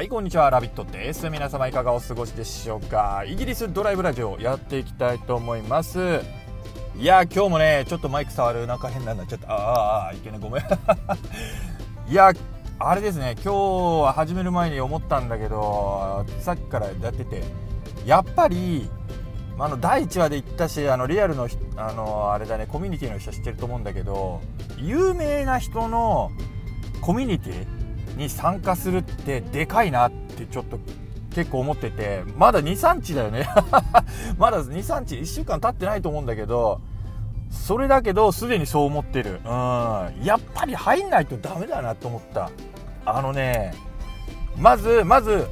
[0.00, 0.48] はいこんにちは。
[0.48, 1.28] ラビットです。
[1.28, 3.22] 皆様いかがお過ごしでしょうか。
[3.26, 6.22] イギリスドライブラジオやっていきたいと思います。
[6.96, 10.62] いや今日もねちょっとマイク触るなんか変なんなっちゃったああいけないごめん。
[12.08, 12.32] いや
[12.78, 13.36] あれですね。
[13.44, 13.54] 今日
[14.04, 17.42] は始める前に思ったんだけどさっきからやってて。
[18.06, 18.88] やっぱり
[19.58, 21.46] あの第1話で言ったしあのリアルの
[21.76, 24.40] あのあれだねコミュニティの人は知ってると思うんだけど
[24.78, 26.32] 有名な人の
[27.02, 27.79] コミュニティ
[28.16, 30.78] に参加するってでかいなってちょっと
[31.34, 33.48] 結構思っててまだ23日だよね。
[34.38, 36.80] まだ23日1週間経ってないと思うんだけど
[37.50, 39.40] それだけどすでにそう思ってる。
[39.44, 40.24] うん。
[40.24, 42.50] やっぱり入んないとダメだなと思った。
[43.04, 43.72] あのね
[44.56, 45.48] まずまず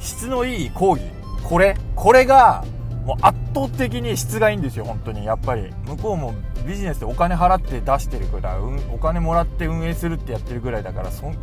[0.00, 1.02] 質のいい講義。
[1.42, 2.64] これこれが
[3.04, 5.24] もう圧倒的に質がいいんですよ本当に。
[5.24, 5.72] やっぱり。
[5.86, 6.34] 向こうも
[6.66, 8.58] ビジネスでお金払って出してるぐらい、
[8.92, 11.38] お金もらって運営するってやってるぐらいだからそん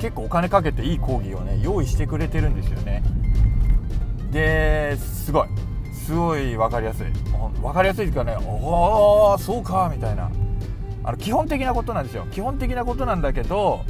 [0.00, 3.02] 結構お金かけていい講義をね用意してくれてるんですよね。
[4.30, 5.48] ですごい。
[5.92, 7.06] すごい分かりやすい。
[7.60, 10.30] 分かりやすいですかねおおそうかみたいな。
[11.04, 12.26] あの基本的なことなんですよ。
[12.30, 13.80] 基本的なことなんだけど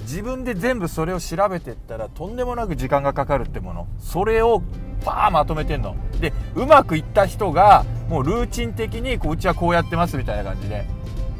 [0.00, 3.86] 自分で全部それを調べてったらとんでもなく時間がかかるってもの。
[3.98, 4.62] それを
[5.04, 5.96] パーまとめてんの。
[6.20, 10.86] でうまくいった人がもうルーチン的にこううちはこうやってますみたいな感じで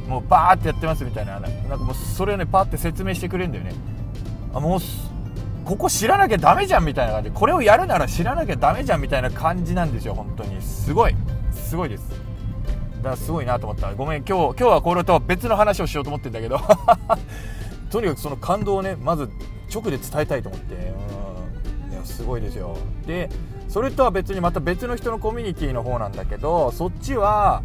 [0.08, 3.72] もうバーってやってますみたいななんかもうそれをねパーって説明してくれるんだよね。
[4.54, 4.80] あもう
[5.64, 7.30] ここ知らなきゃダメじゃんみたいな感じ。
[7.30, 10.60] これをやるなら知らなきゃダメじゃんみたいな感じなんですよ本当に。
[10.60, 11.16] すごい。
[11.52, 12.10] すごいです。
[12.98, 13.92] だからすごいなと思った。
[13.94, 16.60] ごめん今日今日はこれとは別の話をしようと思ってんだけど。
[17.90, 19.30] とにかくその感動をねまず
[19.72, 20.74] 直で伝えたいと思って。
[21.88, 21.92] うん。
[21.92, 22.76] いやすごいですよ。
[23.06, 23.30] で
[23.68, 27.62] それとは別にまた別の人のコミュニティの方なんだけどそっちは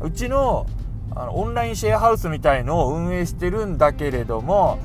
[0.00, 0.66] うちの
[1.14, 4.78] あのオンラインシェアハウスみたいのを運営してるんだけれども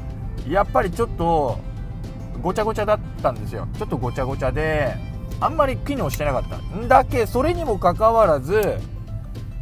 [0.49, 1.59] やっぱりちょっと
[2.41, 3.67] ごちゃごちゃだったんですよ。
[3.77, 4.95] ちょっとごちゃごちゃで
[5.39, 6.57] あんまり機能してなかった。
[6.57, 8.77] んだけそれにもかかわらず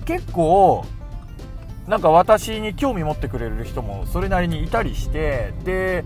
[0.05, 0.85] 結構
[1.87, 6.03] なんか私に興味持ってくれる人もそれなりにいたりしてで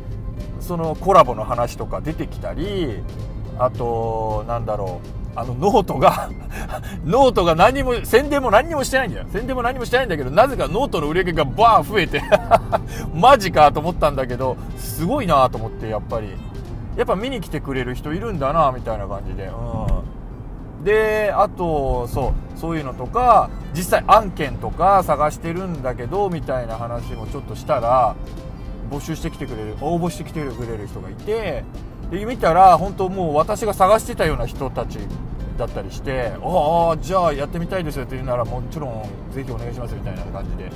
[0.60, 3.04] そのコラボの話とか出てきたり
[3.60, 5.27] あとなんだろう。
[5.40, 6.32] あのノートが
[7.06, 9.26] ノートが何も宣伝も何もしてないんだよ。
[9.32, 12.24] 宣伝も何もしてないんだけどなぜかノートの売り上げがバーン増えて
[13.14, 16.30] マジかと思ったんだけどすごいなと思ってやっぱり。
[16.96, 19.46] やっぱ見に来てくれる人いるんだなみたいな感じで。
[19.46, 20.84] うん。
[20.84, 28.16] であとそうそういうのとか実際案件とか探してるんだけどみたいな話もちょっとしたら
[28.90, 31.64] 募集してきてくれる応募してきてくれる人がいて
[32.12, 35.00] で見たら本当もう私が探してたような人たち
[35.58, 39.04] だったりして「ああじゃあやってみたいですよ」って言うならもちろん
[39.34, 40.72] ぜひお願いしますみたいな感じで。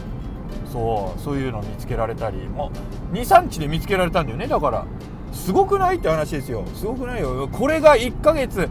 [0.71, 2.47] そうそういうの見つけられたり。
[2.47, 2.71] も
[3.11, 4.47] う23日で見つけられたんだよね。
[4.47, 4.85] だから
[5.33, 6.63] すごくないって話ですよ。
[6.75, 7.49] すごくないよ。
[7.51, 8.69] これが1ヶ月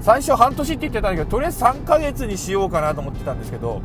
[0.00, 3.82] 最初半年って言ってたんだけどとりあえず3ヶ月にしようかなと思ってたんですけど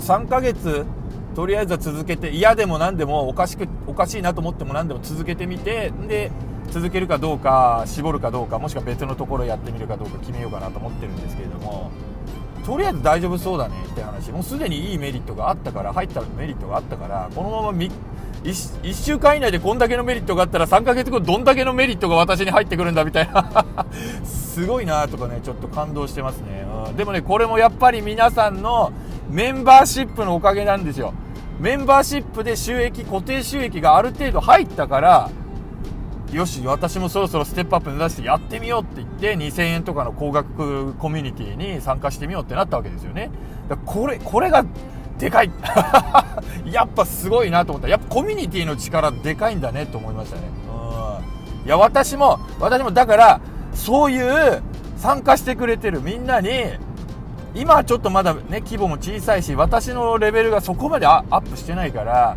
[0.00, 0.86] 3ヶ月
[1.34, 6.32] とりあえずは続けて嫌でも何でもおかしくおかしいなと思っても何でも続けてみてで
[6.70, 11.90] 続けるかどうか絞るかどうかもしくは別のところやってみるかどうか決めようかなと思ってるんですけれども
[12.68, 14.30] とりあえず大丈夫そうだねって話。
[14.30, 17.90] もうすでにいいメリットがあったから入ったメリットがあったからこのまま 1,
[18.44, 23.64] 1週間以内でこんだけのメリットがあったら3ヶ月後どんだけのメリットが私に入ってくるんだみたいな。
[24.22, 28.92] すごいなとかねちょっと感動してますね、うん、でもねこれもやっぱり皆さんの
[29.30, 31.14] メンバーシップのおかげなんですよ。
[31.60, 35.30] メンバーシップで収益固定収益がある程度入ったから
[36.32, 43.30] よし私もそろそろステップアップ目指してやってみようって言って2000円とかの高額コミュニティに参加してみようってなったわけですよね。
[43.68, 44.64] だこれこれが
[45.18, 45.50] でかい。
[46.70, 47.88] やっぱすごいなと思った。
[47.88, 50.42] やっぱコミュニティの力でかいんだねと思いましたね。
[50.68, 51.66] うん。
[51.66, 53.40] いや私も私もだから
[53.72, 54.62] そういう
[54.96, 56.50] 参加してくれてるみんなに
[57.54, 62.36] 今はちょっとまだね規模も小さいし私のレベルがそこまでアップしてないから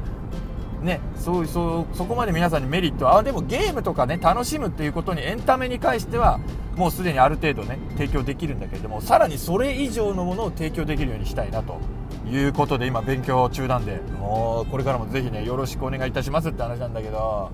[0.81, 6.39] ね、そうそうそこまで皆さんにメリットあでもゲームとかね楽しむっていうことにエンタメに関しては
[6.75, 11.78] もうすでにある程度ね提供できるんだけれどもさらにそれ以上のものを提供できるようにしたいなと
[12.28, 17.51] いうことで今勉強中なんでもうこれからもぜひねよろしくお願いいたしますって話なんだけど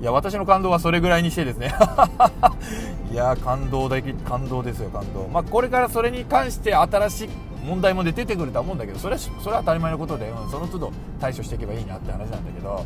[0.00, 1.74] いや私の感動はそれぐらいにしてですね。
[3.10, 5.26] いや感動的感動ですよ感動。
[5.26, 7.28] まあこれからそれに関して新し
[7.68, 12.84] 問題も出てくるとは思うんだけどそれはそれは当たり前のことで、うん、その都度対処していけばいいなって話なんだけど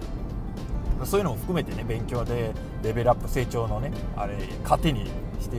[1.05, 2.53] そういうのも含めてね勉強で
[2.83, 5.07] レベルアップ成長のねあれ糧に
[5.41, 5.59] して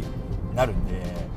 [0.56, 1.34] なるんで。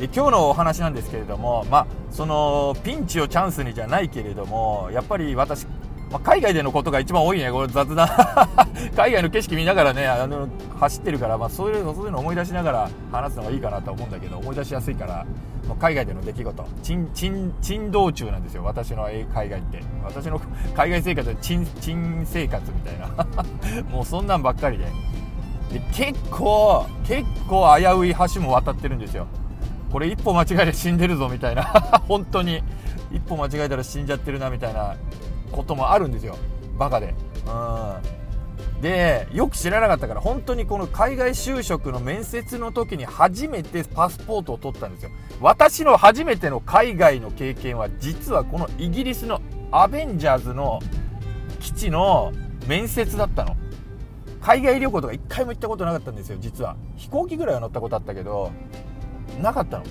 [0.00, 5.66] で今日のお話なんですけれどもまあそのピンチをチャンスにじゃないけれどもやっぱり私
[6.10, 7.52] まあ、海外でのことが一番多いね。
[7.52, 8.08] これ雑談。
[8.96, 10.48] 海外の景色見ながらねあの
[10.78, 15.24] 走ってるから、まあ、そういうのそういうの思い出しながら話すのがいいかなと思うんだけど思い出しやすいから
[15.70, 16.66] ま海外での出来事。
[16.82, 18.64] 珍珍珍道中なんですよ。
[18.64, 19.80] 私の海外って。
[20.04, 20.40] 私の
[20.74, 23.06] 海外生活は珍珍生活みたいな。
[23.90, 24.84] もうそんなんばっかりで。
[25.72, 29.26] で結構結構危うい橋も渡ってるんですよ。
[29.92, 31.62] これ一歩間違えて死んでるぞみたいな。
[32.08, 32.62] 本当に。
[33.12, 34.94] 一歩間違えたら死んじゃってるなみたいな。
[35.50, 36.36] こともあるんですよ。
[36.78, 37.14] バカで。
[37.46, 38.20] うん。
[38.80, 45.10] でよく知らなかったから本当にこの海外就職の面接の時に初めてパスポートを取ったんですよ。
[45.40, 50.80] 私の初めての海外の経験は実はこのイギリスのアベンジャーズの
[51.60, 52.32] 基地の
[52.66, 53.56] 面接だったの。
[54.40, 56.76] 海外旅行とか一回も行ったことなかったんですよ実は。
[56.96, 58.50] 飛行機ぐらいは乗ったことあったけど
[59.42, 59.84] なかったの。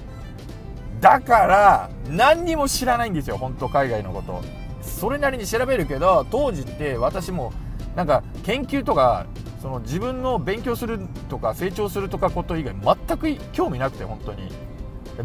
[0.99, 4.41] だから何にも知らないんですよ本当海外のこと。
[4.89, 7.53] それなりに調べるけど当時って私も
[7.95, 9.25] なんか研究とか
[9.61, 10.99] その自分の勉強する
[11.29, 12.75] とか成長するとかこと以外
[13.07, 14.49] 全く興味なくて本当に。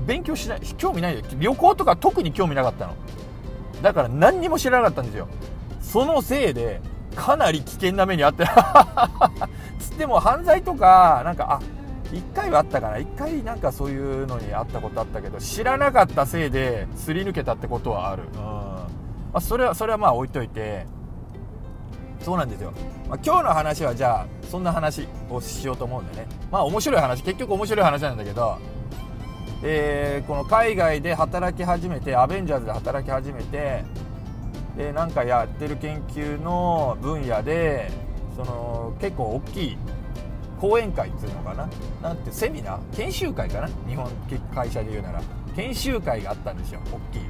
[0.07, 2.95] 勉強しない興味ないよ旅行とか特に興味なかったの。
[3.83, 5.29] だから何にも知らなかったんですよ。
[5.81, 6.81] そのせいで
[7.15, 8.45] かなり危険な目に遭って
[9.79, 11.61] つっても犯罪とかなんかあ
[12.13, 12.97] 1回はあったかな。
[12.97, 18.74] 1回なんかそういうのにあったことあったけど知らなかったせいですり抜けたってことはある、うん
[19.35, 20.87] まあ、それはそれはまあ置いといて。
[22.21, 22.73] そうなんですよ、
[23.07, 26.27] まあ、今日の話はじゃあそんな話をしようと思うんでね。
[26.51, 28.57] まあ面白い話結局面白い話なんだけど。
[29.67, 33.83] えー、この海外で働き始めてアベンジャーズで働き始めて
[34.77, 37.91] でなんかやってる研究の分野で
[38.37, 39.79] その結構大きい
[40.61, 41.69] 講演会っていうのかな。
[42.03, 42.97] なんてセミナー？
[42.97, 43.69] 研修会かな？
[43.89, 44.11] 日本
[44.55, 45.23] 会社で言うなら。
[45.57, 47.23] 研修会があったんですよ大きい。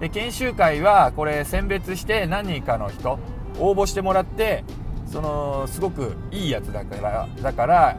[0.00, 3.18] で研修会はこれ選別して何人かの人
[3.58, 4.64] 応募してもらって
[5.06, 7.98] そのすごくいいやつだからだから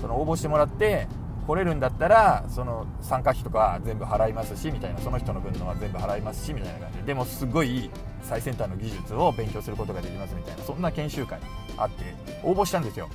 [0.00, 1.08] その応募してもらって
[1.46, 7.04] 来れるんだったらその参加費とか全部払いますしみたいなその人の分のは全部払いますしみたいな感じで。
[7.04, 7.90] でもすごい
[8.22, 11.40] 最先端の技術を勉強することができますみたいなそんな研修会
[11.76, 12.14] あって
[12.44, 13.08] 応募したんですよ。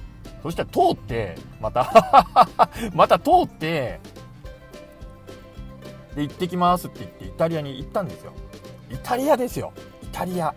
[0.44, 1.92] そしたら通ってまた
[2.94, 4.00] また通って
[6.18, 8.34] で行ってきますって言ってイタリアに行ったんですよ。
[8.90, 9.72] イタリアですよ。
[10.02, 10.54] イタリア。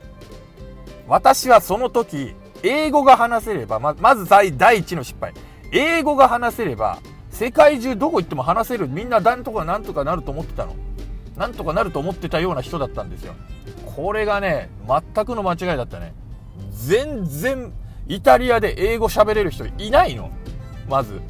[1.06, 4.48] 私はその時英語が話せればままず第
[4.78, 5.34] 一の失敗。
[5.70, 6.98] 英語が話せれば
[7.28, 8.88] 世界中どこ行っても話せる。
[8.88, 10.74] みんななんとかなんとかなると思ってたの。
[11.36, 13.34] なんとかなると思ってたような人だったんですよ。
[13.84, 16.14] これがね全くの間違いだったね。
[16.70, 17.70] 全然
[18.08, 20.30] イタリアで英語喋れる人いないの。
[20.88, 21.20] まず。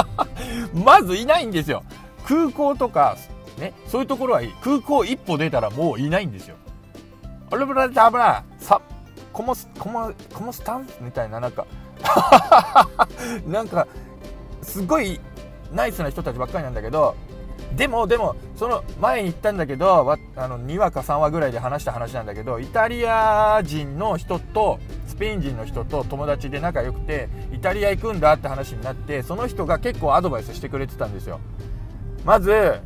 [0.72, 1.82] まずいないんですよ。
[2.24, 3.18] 空港とか
[3.58, 3.74] ね。
[3.86, 6.56] そういうところは空港一歩出たらもういないんですよ。
[7.50, 8.80] あれブラダブラさ
[9.32, 11.66] コモスコモコモスタンみたいななんか。
[13.46, 13.88] なんか
[14.62, 15.20] すごい
[15.72, 17.16] ナイスな人たちばっかりなんだけど
[17.76, 31.40] でもでもその前に言ったんだけどあの2話か3話ぐらいで話した話なんだけどイタリア人の人とスペイン人の人と友達で仲良くてイタリア行くんだって話になってその人が結構アドバイスしてくれてたんですよ。
[32.24, 32.80] まず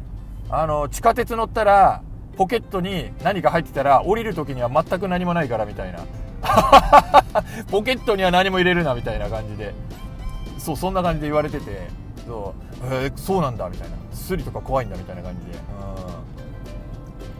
[0.52, 2.02] あの地下鉄乗ったら
[2.36, 6.00] ポケットに何か入ってたら降りる時には全く何もないからみたいな。
[7.70, 9.74] ポケットには何も入れるなみたいな感じで。
[10.58, 11.88] そうそんな感じで言われてて。
[12.26, 13.96] そう、えー、そうなんだみたいな。
[14.12, 15.58] スリとか怖いんだみたいな感じで、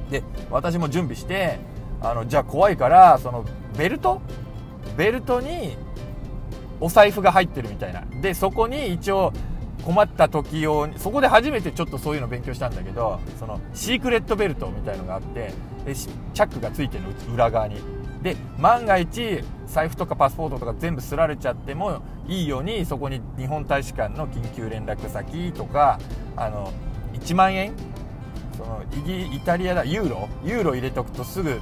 [0.05, 1.59] うん、で私も準備して
[2.01, 3.45] あのじゃあ怖いからその
[3.77, 4.21] ベルト？
[4.97, 5.77] ベルトに
[6.81, 8.03] お財布が入ってるみたいな。
[8.23, 9.33] でそこに一応
[9.85, 15.53] 困った時用にそこで初めてちょっとそういうの勉強したんだけどそのシークレットベルトみたいのがあって
[15.85, 17.77] でチャックがついてるの裏側に。
[18.23, 25.99] で万が一財布とかパスポートとか全部すられちゃってもいいようにそこに日本大使館の緊急連絡先とか
[26.37, 26.73] あの
[27.15, 27.73] 1万円？
[28.57, 30.29] そのイギイタリアだユーロ？
[30.45, 31.61] ユーロ入れておくとすぐ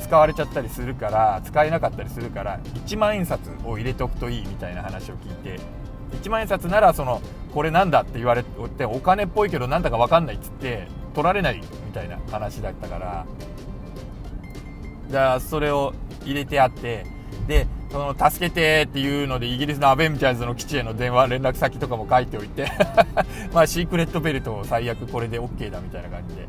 [0.00, 5.60] 使われちゃったりするから使えなかったりするから1万円札を入れておくといいみたいな話を聞いて
[6.12, 7.20] 1万円札ならその
[7.52, 13.26] これなんだって言われてお金っぽいけどなんだか分かんないっつって取られないみたいな話だったから。
[15.10, 15.92] じゃあそれを
[16.24, 17.04] 入れてあって
[17.48, 22.70] でその助けてっていうのでイギリスのアベンジャーズの基地への電話連絡先とかも書いておいて。
[23.52, 26.46] まあシークレットベルトを最悪これで OK だみたいな感じで。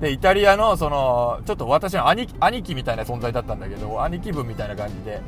[0.00, 5.22] でイタリアのそのちょっと私の兄兄貴みたいな存在だったんだけど兄貴分みたいな感じで。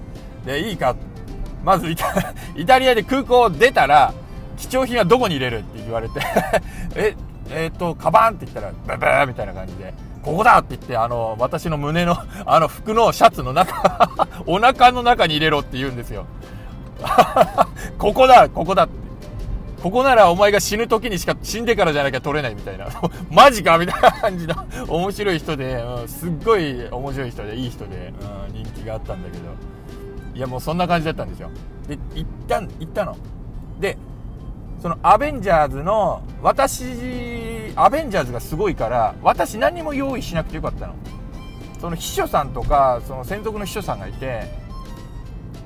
[0.45, 0.95] でいいか
[1.69, 2.15] まずイタ
[2.57, 4.15] イタリアで空港を出たら
[4.57, 6.19] 貴重品はどこに入れるって言われて
[6.97, 7.15] え
[7.51, 14.11] えー、っとカバンって言ったらブブーみたいな感じでここだって言って、あの、私の胸の、 あの服のシャツの中
[14.47, 16.27] お腹の中に入れろって言うんですよ。
[17.97, 19.09] ここだここだって。
[19.83, 22.89] ここならお前が死ぬ時にしか死んでからじゃなきゃ取れないみたいな。
[23.31, 24.57] マジかみたいな感じの
[24.89, 28.13] 面白い人で、うん、すっごい面白い人で、いい人で、
[28.51, 29.78] うん、人気があったんだけど。
[30.39, 31.51] いやもうそんな感じだったんですよ。
[31.89, 33.17] で、行った行ったの。
[33.81, 33.99] で、
[34.81, 40.95] そのアベンジャーズの、私、アベンジャーズがすごいから、私何も用意しなくてよかったの。
[41.81, 44.49] その秘書さんとか、その専属の秘書さんがいて、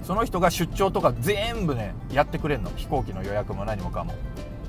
[0.03, 4.15] その人が出張とか全部ねやってくれるの飛行機の予約も何もかも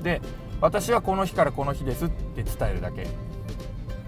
[0.02, 0.20] で
[0.60, 3.06] 私はこの日からこの日ですって伝えるだけ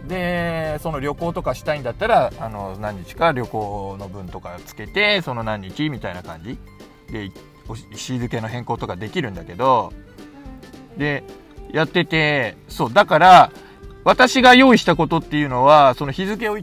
[0.08, 6.58] でその旅行とかしたいんだったらあの何日か旅行の分とかつけてその何日みたいな感じ
[7.12, 7.30] で
[7.92, 9.92] 日付の変更とかできるんだけど
[10.96, 11.25] で
[11.72, 13.52] やっててそうだから
[14.04, 16.58] 私が用意したことっていうのはその日付を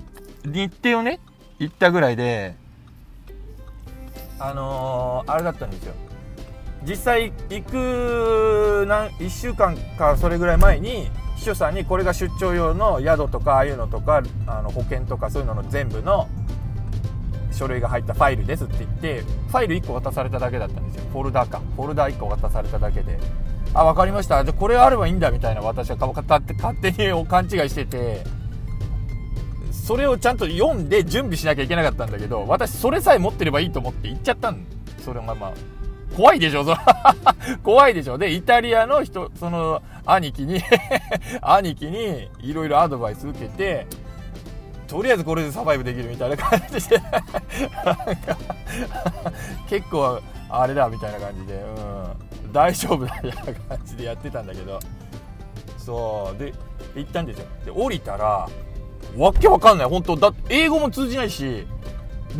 [0.45, 1.19] 日程をね
[1.59, 2.55] 言ったぐらいで
[4.39, 5.93] あのー、あれだったんですよ。
[6.85, 11.09] 実際行く何1週間かそれぐらい前に
[11.43, 16.29] 秘書さんにこれが出張用の宿とかああいうのとかあの保険とかそういうのの全部の
[17.51, 21.03] 書類が入ったファイルですって言ってファイル1個渡されただけだったんですよ。
[21.11, 21.61] フォルダーか。
[21.75, 23.19] フォルダー1個渡されただけで。
[23.73, 24.43] あ分かりました。
[24.43, 25.61] じゃこれあればいいんだみたいな。
[25.61, 28.23] 私は勝手に勘違いしてて。
[29.71, 34.65] それをちゃんと読んで準備しなきゃいけなかったんだけど、私それさえ持ってればいいと思って行っちゃったん。
[35.03, 35.53] それがまあ、
[36.15, 36.75] 怖いでしょ、そ
[37.63, 38.17] 怖いでしょ。
[38.17, 40.61] で、イタリアの人、その、兄貴に
[41.41, 43.87] 兄貴にいろいろアドバイス受けて、
[44.87, 47.01] とりあえずこれでサバイブできるみたいな感じで
[49.67, 54.79] 結構あれだみたいな感じで、うん、大丈夫だみたいな感じでやってたんだけど、
[55.77, 56.53] そう、で、
[56.95, 57.47] 行ったんですよ。
[57.65, 58.47] で、降りたら、
[59.17, 61.65] わけわかんない、本当だ英語も通じないし、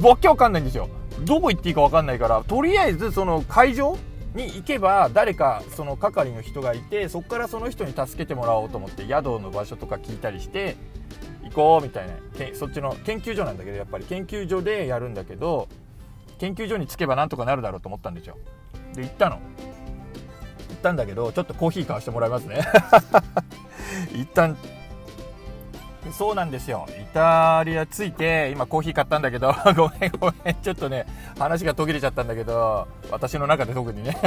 [0.02, 0.88] わけわかんないんですよ。
[1.24, 3.98] どこ行っていいかわかんないから、とりあえずその会場
[4.36, 10.76] に行けば誰かその係の人がいてそこからその人に助けてもらおうと思って宿の場所とか聞いたりして
[11.44, 12.14] 行こうみたいな。
[12.54, 14.06] そっちの研究所なんだけどやっぱり。
[14.06, 15.68] 研究所でやるんだけど
[16.40, 18.38] 研究所に着けばなんとかなるだろうと思ったんですよ。
[18.96, 19.36] で行ったの。
[19.36, 22.62] 行ったんだけどちょっとコーヒー買わしてもらいますね。
[24.14, 24.58] 一旦
[26.12, 26.86] そうなんですよ。
[26.90, 31.06] イタリア着いて、今コーヒー買ったんだけど、 ごめんごめん、ちょっとね、
[31.40, 34.18] 話が途切れちゃったんだけど、私の中で特にね。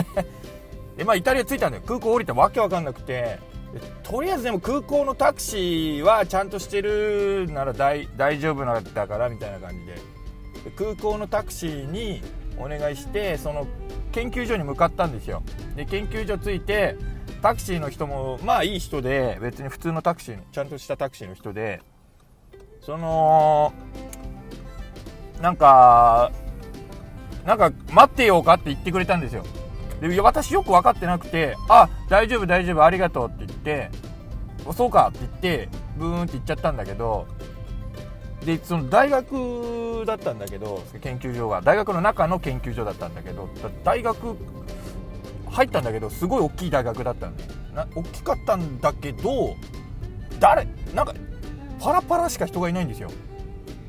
[0.96, 1.82] で、まあイタリア着いたんだよ。
[1.86, 3.38] 空港降りてわけわかんなくて、
[4.02, 8.06] とりあえずでも空港のタクシーはちゃんとしてるなら大
[8.38, 12.22] 丈夫なんだからみたいな感じでで空港のタクシーに
[12.58, 13.66] お願いしてその
[14.12, 15.42] 研究所に向かったんですよ
[15.74, 16.96] で研究所着いて
[17.42, 21.80] タクシーの人もまあいい人で別に普通のタクシーのちゃんとしたタクシーの人で
[22.80, 23.72] その
[25.40, 26.30] なんか
[27.44, 29.44] なんか待ってようかって言ってくれたんですよ。
[30.00, 33.90] で私よく分かってなくて「あ大丈夫大丈夫ありがとう」って言って
[34.76, 37.26] 「そうか」って言ってブーンって言っちゃったんだけど
[38.44, 41.62] でその大学だったんだけど研究所が。
[41.62, 43.48] 大学の中の研究所だったんだけど
[43.84, 44.36] 大学
[45.56, 47.44] 入ったんだけどすごい大きい大学だったんで
[47.74, 49.56] な大きかったんだけど
[50.38, 50.66] 誰？
[50.94, 51.14] なんか
[51.80, 53.10] パラパラしか人がいないんですよ。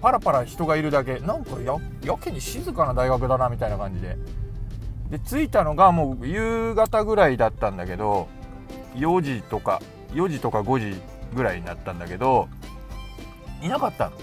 [0.02, 1.20] パラパラ人がいるだけ。
[1.20, 4.18] なんかややけに静かな大学だなみたいな感じで。
[5.10, 8.28] で着いたのがもう夕方ぐらいだったんだけど
[8.96, 9.82] 4時とか
[10.12, 11.02] 4時とか5時
[11.34, 12.48] ぐらいになったんだけど
[13.62, 14.18] いなかったの。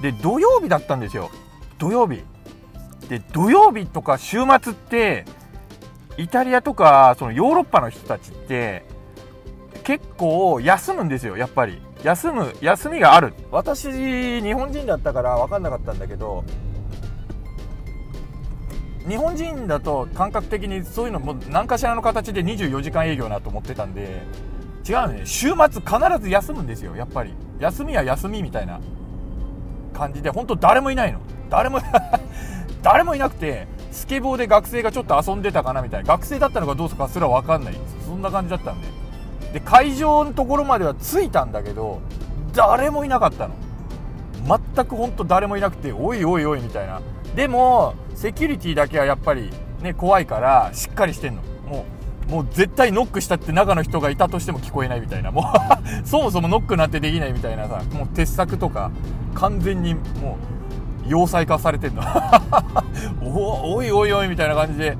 [0.00, 1.30] で土曜日だったんですよ。
[1.78, 2.22] 土曜日。
[3.08, 5.24] で土曜日とか週末って
[6.18, 8.84] イタリアとかそのヨーロッパの人たちって
[9.84, 11.80] 結構休むんですよやっぱり。
[12.02, 13.34] 休む休みがある。
[13.50, 13.90] 私
[14.42, 16.44] 日本人だったから分かんなかったんだけど
[19.08, 24.22] 日本人だと感覚的にそういうのも何かしらの形で24時間営業なと思ってたんで
[24.88, 27.34] 違うね週末必ず休むんですよやっぱり。
[27.60, 28.80] 休みは休みみたいな
[29.94, 31.20] 感じで本当誰もいないの。
[31.48, 31.78] 誰も
[32.86, 36.06] 誰もいなくてスケボーで学生がちょっと遊んでたかなみたいな。
[36.06, 37.74] 学生だったのかどうかすら分かんない。
[38.06, 38.86] そんな感じだったんで。
[39.54, 42.00] で会場のところまでは着いたんだけど
[42.54, 43.56] 誰もいなかったの。
[44.74, 47.02] 全く本当誰もいなくておいおいおいみたいな。
[47.34, 49.50] でもセキュリティだけはやっぱり
[49.82, 51.42] ね怖いからしっかりしてんの。
[51.68, 51.86] も
[52.28, 55.32] うもう絶対ノックしたって中の人がいたとしても聞こえないみたいな。
[55.32, 55.44] もう
[56.06, 58.92] そもそもノックなんてできないみたいなさもう鉄柵とか
[59.34, 60.55] 完全にもう
[61.08, 62.02] 要塞化されてんの
[63.22, 64.96] おおいおいおいみたいな感じで。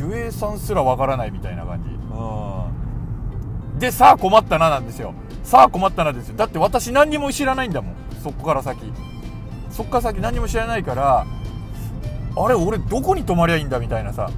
[0.00, 5.14] 守衛さんすらわからないみたいな感じ、でさあ困ったななんですよ。
[5.42, 6.36] さあ困ったなですよ。
[6.36, 7.94] だって私何にも知らないんだもん。
[8.22, 8.92] そこから先。
[9.70, 11.26] そっから先何も知らないから
[12.36, 14.30] あれ俺どこに泊まりゃいいんだみたいなさ。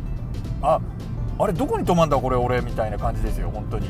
[0.62, 0.80] あ
[1.38, 3.88] あれどこに泊まんだこれ俺みたいな感じですよ本当に。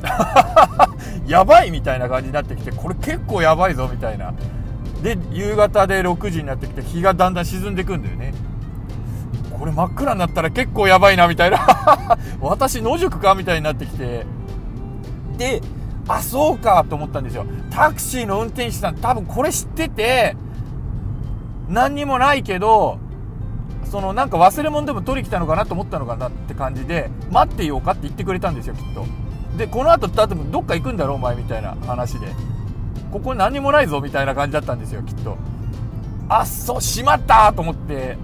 [1.26, 4.32] やばいみたいな感じになってきてこれ結構やばいぞみたいな。
[5.02, 8.34] で夕方で6時になってきて日がだんだん沈んでくんだよね。
[9.58, 11.58] これ真っ暗になったら結構やばいなみたいな。
[12.40, 14.26] 私野宿かみたいになってきて。
[15.36, 15.62] で
[16.08, 17.46] あそうかと思ったんですよ。
[17.70, 20.36] タクシーの運転手さん多分これ知ってて
[21.68, 22.98] 何にもないけど
[23.84, 29.04] そのなんか忘れ物でも取り来たのかなと思ったのかなって感じで待ってようかって言ってくれたんですよきっと。
[29.56, 32.28] でこの後多分どっか行くんだろお前みたいな話で。
[33.10, 35.36] ここ何もないぞみたいな感じだったんですよきっと。
[36.28, 38.16] あっそうしまったと思って。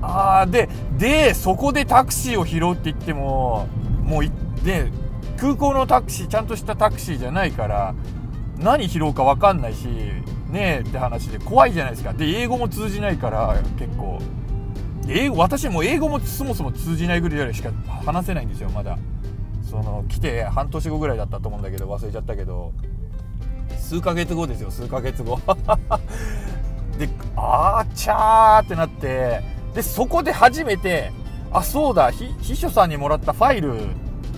[0.00, 3.66] ああででそこでタクシーを拾うって言っても
[4.02, 4.90] もうで
[5.36, 7.94] 空港のタクシーちゃんとしたタクシーじゃないから
[8.58, 9.86] 何拾うか分かんないし
[10.50, 12.12] ねえって話で怖いじゃないですか。
[12.12, 14.18] で英語も通じないから結構。
[15.10, 17.70] 英語私も英語もそもそも通じないぐらいしか
[18.04, 18.98] 話せないんですよまだ。
[19.62, 22.72] その来て半年後ぐらいだったと思うんだけど忘れちゃったけど。
[23.88, 25.40] 数ヶ月後ですよ数ヶ月後。
[26.98, 29.40] であーちゃーってなって
[29.72, 31.10] でそこで初めて
[31.50, 33.72] あそうだ秘書さんにもらったファイル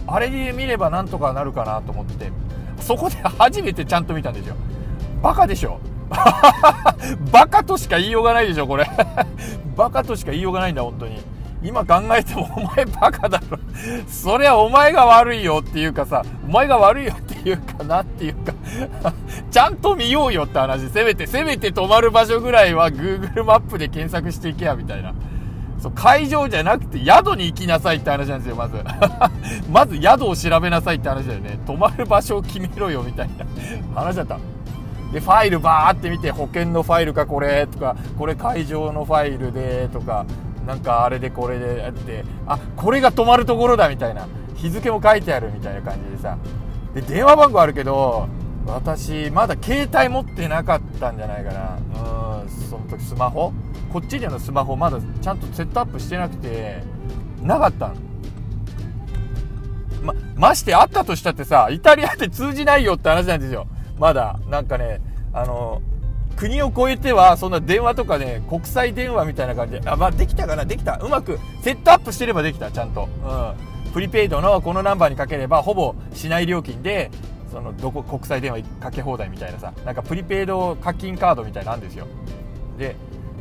[0.07, 2.31] あれに見ればなんとかなるかなと思って
[2.79, 4.55] そこで初めてちゃんと見たんですよ。
[5.21, 5.81] バカでしょ。
[7.33, 8.89] バカとしか言いようがないでしょこれ。
[9.77, 11.21] バカとしか言いようがないんだ本当に。
[11.63, 13.59] 今考えてもお前バカだろ。
[14.09, 18.55] そりゃお前が悪いよっていうかさお前が悪いよっていうかなっていうか
[19.51, 20.89] ちゃんと見ようよって話。
[20.89, 25.15] せめてせめて泊まる場所ぐらいは Google マップで検索していけやみたいな。
[25.79, 28.77] そう会場じゃなくて宿に行きなさいって話なんですよまず。
[29.71, 31.59] まず宿を調べなさいって話だよね。
[31.67, 33.47] 泊まる場所を決めろよみたいな。
[33.95, 34.39] 話だった。
[35.13, 40.25] でファイルバーって見て保険のファイルかこれとかこれ会場のファイルでとか
[40.67, 46.39] なんかあれでこれでやってあこれが泊まるところだみたいな日付も書いてあるみたいな感じでさ
[46.95, 48.29] で電話番号あるけど
[48.67, 51.79] 私まだ携帯持ってなかったんじゃないかな。
[52.43, 53.53] うんその時スマホ？
[53.93, 56.83] こっちでのスマホまだちゃんとセットアップしてなくて
[57.43, 57.95] なかったの。
[60.03, 63.67] まましてあったとしたってさイタリアって通じないよって話なんですよ。
[63.99, 65.01] まだなんかね
[65.33, 65.83] あの
[66.41, 70.97] 国を越えてはそんな電話とかね国際電話みたいな感じであまあできたかなできた。
[70.97, 73.11] うまくセットアップしてればできたちゃんと。
[73.85, 73.93] うん。
[73.93, 77.11] プリペイドのこのナンバーにかければほぼしない料金で
[77.51, 79.75] そのどこ国際電話かけ放題みたいなさ。
[79.85, 82.07] なんかプリペイド課金カードみたいなんですよ。
[82.79, 82.97] で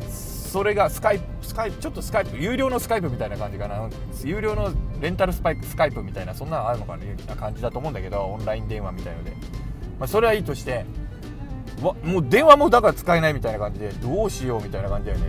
[0.06, 3.88] それがスカイプスカイプちょっとスカイプ有料のスカイプみたいな感じかな。
[4.24, 9.30] 有料のレンタルスパイクスカイプみたいなそんなのあるのかな感じだと思うんだけどオンライン電話みたいので、
[9.98, 10.84] まあ、それはいいとして
[11.80, 15.26] もう電話もだから使えないみたいな感じでどうしようみたいな感じだよね。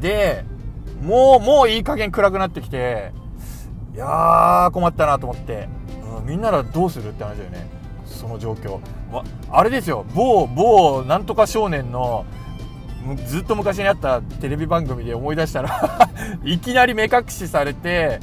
[0.00, 0.44] で
[1.02, 3.12] もうもういい加減暗くなってきて
[3.94, 5.68] いやー困ったなと思って、
[6.18, 7.68] うん、みんならどうするって話だよね。
[8.06, 10.04] その状況、ま、あれですよ。
[10.14, 12.26] 某某なんとか少年の
[13.26, 16.10] ずっと昔にあったテレビ番組で思い出したら
[16.44, 18.20] いきなり目隠しされて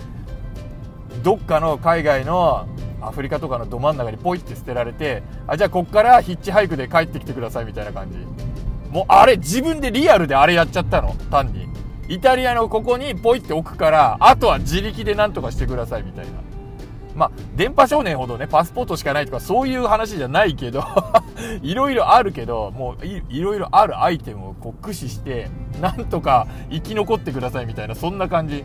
[1.23, 2.67] どっかの海外の
[3.07, 8.17] アフリカとかのど真ん中にポイって捨てられてあじゃあこっからヒッチハイクで帰ってきてくださいみたいな感じ。
[8.91, 11.13] もうあれ自分でリアルであれやっちゃったの？
[11.29, 11.67] 単に。
[12.09, 16.31] イタリアのここにポイって置くからあとは自力で何とかしてくださいみたいな。
[17.15, 20.83] まあ電波少年ほどねパスポートしかないとかそういう話じゃないけど
[21.63, 25.49] いろいろあるけどもういろいろあるアイテムをこう駆使して
[25.81, 28.63] なんとか生き残ってくださいみたいなそんな感じ。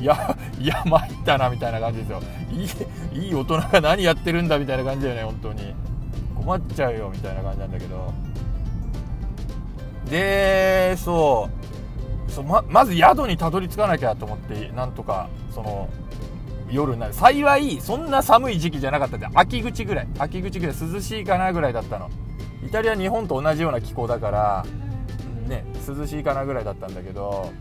[0.00, 2.20] いや、いや、参ったな、みたいな感じですよ。
[2.52, 5.74] いい、いい大人が何やってるんだ、みたいな感じだよね、本当に。
[6.34, 8.12] 困っちゃうよ、みたいな感じなんだけど。
[10.10, 11.64] で、そう
[12.34, 15.88] そうままず宿にたどり着かなきゃと思ってなんとかその
[16.68, 22.10] 夜になる幸いそんな寒い時期じゃなかったんで秋口ぐらい秋口ぐらい涼しいかなぐらいだったの
[22.66, 24.66] イタリア日本と同じような気候だから
[25.46, 27.52] ね涼しいかなぐらいだったんだけど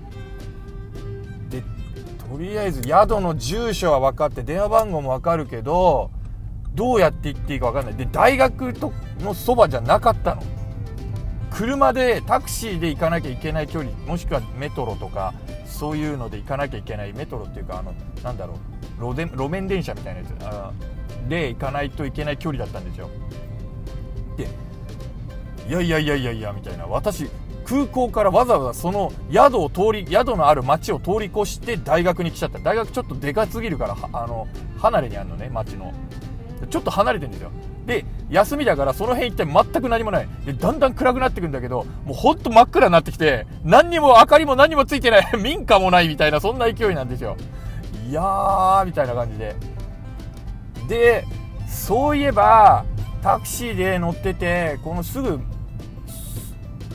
[2.33, 6.09] とりあえず宿の住所は分かって電話番号も分かるけど
[6.73, 7.95] どうやって行っていいか分かんない。
[7.95, 10.41] で大学とのそばじゃなかったの。
[11.51, 15.35] 車でタクシーで行かなきゃいけない距離もしくはメトロとか
[15.67, 17.93] そういうので行かなきゃいけないメトロっていうかあの
[18.23, 18.55] なんだろ
[18.99, 19.13] う。
[19.13, 20.33] 路路面電車みたいなやつ。
[20.41, 20.71] あ
[21.29, 23.11] で行かないといけない距離だったんですよ。
[24.37, 24.47] で
[25.69, 26.87] いやいやいやいやいやみたいな。
[26.87, 27.29] 私
[27.65, 32.59] 空港からわざわざその宿を通り宿のある町を通り越して大学に来ちゃった。
[32.59, 34.47] 大学ちょっとでかすぎるからあの
[34.77, 35.93] 離れにあるのね町の。
[36.69, 37.51] ちょっと離れてるんですよ。
[37.85, 40.27] で休みだからその辺行って全く何もない。
[40.45, 45.27] でだんだん暗くなってくんだけどもうほんと真っ暗になってきて何にも明かりも何もついてない。
[45.41, 47.35] 民家もないみたいなそんな勢いなんですよ。
[48.09, 49.55] いやーみたいな感じで。
[50.87, 51.25] で
[51.67, 52.85] そういえば
[53.21, 55.39] タクシーで乗っててこのすぐ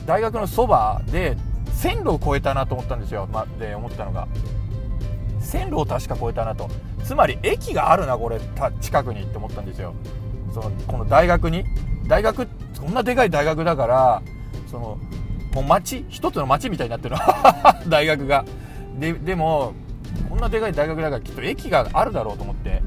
[0.09, 1.37] 大学のそばで
[1.71, 4.27] 線路を越えたなと思ったんですよ、ま、で思ったのが。
[5.39, 6.67] 線路を確か越えたなと。
[7.03, 8.39] つまり駅があるなこれ。
[8.81, 9.21] 近くに。
[9.21, 9.93] って思ったんですよ。
[10.51, 11.63] そのこの大学に。
[12.07, 14.23] 大学こんなでかい大学だから
[14.65, 14.97] その
[15.53, 17.21] もう町一つの町みたいになってるの。
[17.87, 18.45] 大学が。
[18.97, 19.73] ででも
[20.27, 22.81] こんなでかい大学だからきっと駅があるだろうと思って。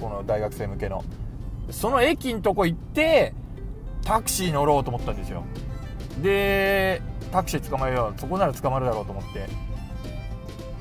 [0.00, 1.04] この大学生向けの。
[1.68, 3.34] その駅のとこ行って
[4.02, 5.42] タクシー乗ろうと思ったんですよ。
[6.22, 7.02] で
[7.32, 9.46] タクシー捕まえようそこなら捕まるだろうと思って。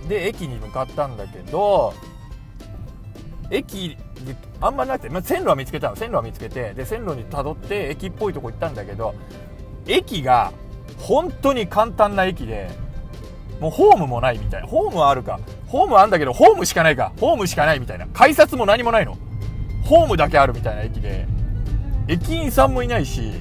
[0.07, 1.93] で駅に向かったんだけど
[3.49, 5.95] 駅であんまなくて、まあ、線路は見つけたの。
[5.95, 9.15] 線路は見つけてで線路にたどって駅っぽいとこ行ったんだけど
[9.87, 10.51] 駅が
[10.99, 12.69] 本当に簡単な駅で
[13.59, 14.61] もうホームもないみたい。
[14.61, 15.39] なホームはあるか。
[15.67, 17.11] ホームはあるんだけどホームしかないか。
[17.19, 18.07] ホームしかないみたいな。
[18.07, 19.17] 改札も何もないの。
[19.83, 21.27] ホームだけあるみたいな駅で。
[22.07, 23.33] 駅員さんもいないし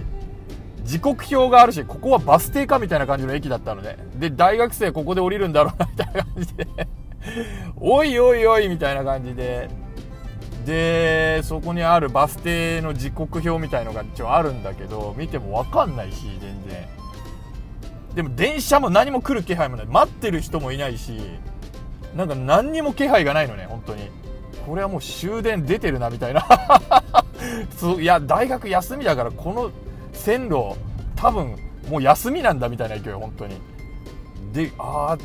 [0.85, 6.67] 時刻表があるしここはバス停かみたいな感じの駅だったのでで大学生ここで降りるんだろうなみたいな感じで。
[7.77, 9.69] おいおいおいみたいな感じで。
[10.65, 16.89] でそこにあるバス停の時刻表みたいのが一応あるんだけど見ても分かんないし全然。
[18.15, 19.87] でも電車も何も来る気配もない。
[19.87, 21.21] 待ってる人もいないし
[22.15, 24.09] なんか何にも気配がないのね本当に。
[24.67, 26.47] これはもう終電出てるなみたいな。
[27.77, 29.71] そういや大学休みだからこの
[30.15, 30.75] 線路
[31.17, 31.57] 多分
[31.89, 33.57] もう休みなんだみたいな勢い本当に。
[34.53, 35.19] でああ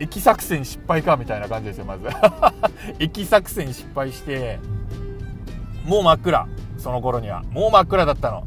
[0.00, 2.08] 駅作戦失敗かみたいな感じですよまず。
[2.98, 4.58] 駅作戦失敗して
[5.84, 7.42] もう真っ暗その頃には。
[7.50, 8.44] もう真っ暗だったの。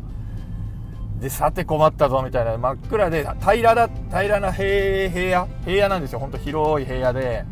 [1.21, 2.57] でさて困ったぞみたいな。
[2.57, 5.47] 真っ暗で平らだ平らな平平野？
[5.65, 7.45] 平野なんですよほんと広い平野で。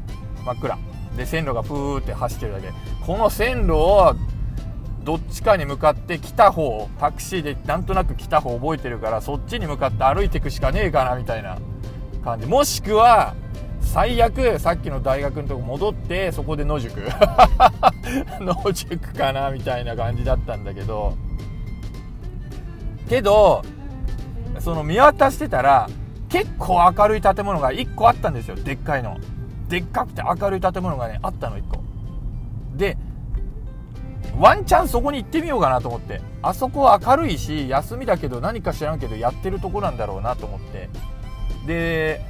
[0.46, 0.78] 真っ暗。
[1.16, 2.70] で線路がプーって走ってるだけ。
[3.06, 4.16] この線路を
[5.06, 11.60] どっちかに向かって来た方タクシーでなんとなく来た方覚えてるからそっちに向かって歩いていくしかねえかなみたいな
[12.24, 12.48] 感じ。
[12.48, 13.36] もしくは
[13.82, 16.98] 最悪さっきの大学のとこ戻ってそこで野宿。
[18.42, 21.16] 野宿かなみたいな感じだったんだけど。
[23.08, 23.62] けど
[24.58, 25.88] その見渡してたら
[26.30, 28.56] 結構明るい建物が1個あったんですよ。
[28.56, 29.20] でっかいの。
[29.70, 31.84] でっかくて明るい建物がねあったの1個。
[32.76, 32.98] で
[34.40, 36.22] ワンチャンそこに行ってみようかなと思って。
[36.42, 40.90] あそこは明るいし休みだけど何か知らんけどやってるとこなんだろうなと思って。
[41.66, 42.22] で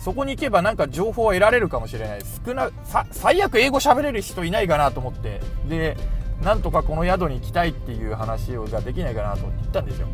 [0.00, 2.20] そこに行けばなんか情報を得られるかもしれない。
[2.44, 2.70] 少な
[3.10, 5.40] 最悪英語喋れる人いないかなと思って。
[5.68, 5.96] で
[6.42, 10.08] なんとかこの宿に行きたいっていう話をができないかなと思って行ったんですよ。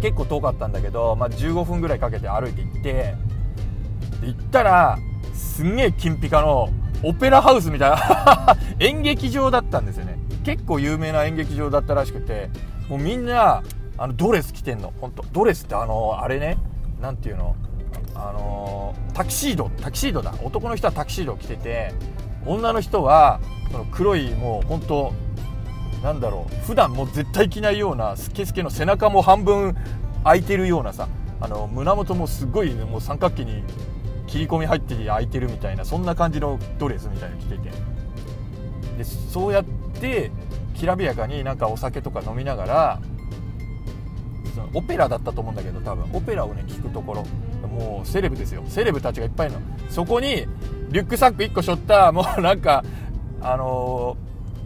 [0.00, 3.14] 結構遠かったんだけど、まあ、15分ぐらいかけて歩いて行って。
[4.22, 4.98] 行ったら
[5.34, 6.70] すんげえ金ピカの
[7.04, 8.56] オペラハウスみたいな。
[8.80, 10.18] 演劇場だったんですよね。
[10.44, 12.50] 結構有名な演劇場だったらしくて。
[12.88, 13.62] もうみんな
[13.96, 14.92] あのドレス着てんの。
[15.00, 15.24] 本当。
[15.32, 16.56] ドレスってあのあれね。
[17.00, 17.54] 何ていうの。
[18.14, 19.70] あのタキシード。
[19.80, 20.34] タキシードだ。
[20.42, 21.92] 男の人はタキシードを着てて
[22.46, 23.40] 女の人は
[23.70, 25.12] その黒いもう本当
[26.02, 26.66] なんだろう。
[26.66, 29.76] 普段もう絶対着ないようなスケスケの背中も半分
[30.24, 31.08] 開いてるようなさ。
[31.40, 33.62] あの胸元もすごい、ね、もう三角形に
[34.34, 37.70] 切り込み入ってて開いてるみたいなそんな感じのドレスみたいなの着てて。
[38.98, 39.64] でそうやっ
[40.00, 40.32] て
[40.74, 43.00] きらびやかになんかお酒とか飲みながら
[44.52, 47.24] そのオペラだったと思うんだけど多分オペラをね聞くところ。
[47.68, 48.64] もうセレブですよ。
[48.66, 49.66] セレブたちがいっぱいいるの。
[49.88, 50.46] そこに
[50.90, 52.84] リュックサック1個背負ったもうなんか
[53.40, 54.16] あの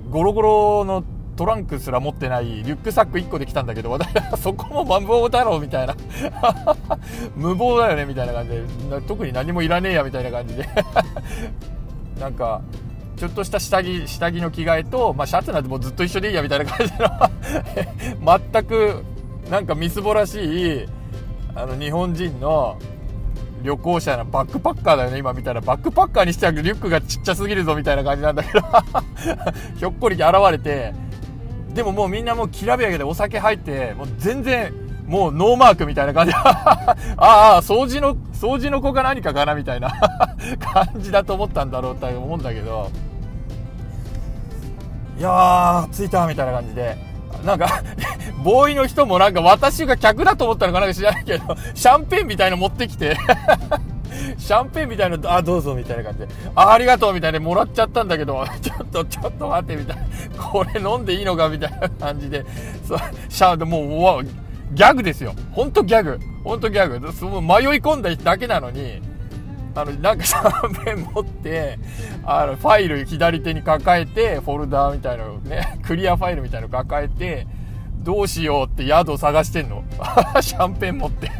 [0.09, 1.05] ー、ゴロゴロの
[1.39, 4.09] トランクすら持ってないリュックサック1個で来たんだけど私
[4.43, 5.95] そこも無謀だろうみたいな。
[7.37, 8.63] 無謀だよねみたいな感じで。
[9.07, 10.69] 特に何もいらねえやみたいな感じで。
[12.19, 12.61] なんか
[13.17, 18.41] ちょっとした下着下着の着替えと、まあ、シャツなんてもうずっと一緒でいいやみたいな感じの。
[18.53, 19.05] 全く
[19.49, 20.87] なんかみすぼらしい
[21.55, 22.77] あの日本人の
[23.63, 25.61] 旅行者のバックパッカーだよね今見たら。
[25.61, 28.67] バックパッカーにしてはリュックがちっちゃすぎるぞみたいな感じなんだけど。
[29.79, 30.93] ひょっこり現れて
[31.79, 34.75] でももうみんなもうきらびやけでお酒入ってもう全然
[35.07, 36.33] もうノーマークみたいな感じ。
[36.35, 39.93] ああ掃除の掃除の子か何かかなみたいな
[40.59, 42.91] 感じだと思ったんだろうと思うんだけど。
[45.21, 46.97] いやー着いたみたいな感じで。
[47.45, 47.85] なんか
[48.43, 53.17] ボーイの人もなんか私が客だと思ったのかなんか知らないけど、シャンペンみたいの持ってきて。
[54.37, 56.29] シャンペーンみたいなあどうぞみたいな感じで。
[56.55, 60.03] あありがとうみたいなもらっちゃったんだけど ちょっとちょっと待ってみたいな。
[60.43, 62.45] これ飲んでいいのかみたいな感じで。
[63.29, 64.25] シャンでもう
[64.73, 65.35] ギャグですよ。
[65.53, 66.19] ほんとギャグ。
[66.45, 67.13] ほんとギャグ。
[67.13, 69.01] その迷い込んだだけなのに。
[69.75, 71.79] あのなんか シャンペン持って
[72.25, 77.47] あのファイル左手に抱えてフォルダーみたいなのねクリアファイルみたいなの抱えて
[78.09, 79.85] どうしようって宿探してんの？
[80.41, 81.31] シャンペン持って。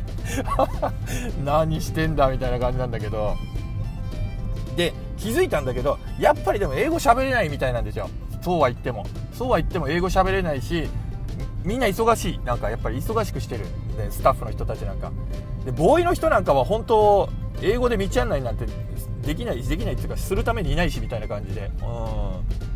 [1.43, 3.37] 何してんだみたいな感じなんだけど。
[4.77, 8.11] で気づいたんだけどやっぱりでも英語喋れないみたいなんですよ。
[8.43, 9.07] そうは言っても。
[9.33, 10.91] そうは言っても英語喋れないし
[11.65, 12.41] みんな忙しい。
[12.45, 13.65] なんかやっぱり忙しくしてる。
[13.97, 15.11] でスタッフの人たちなんか。
[15.65, 17.31] でボーイの人なんかは本当
[17.63, 18.67] 英語で道案内なんて
[19.23, 21.71] できないできないっていうかするためにいないしみたいな感じで。
[21.81, 22.68] うん。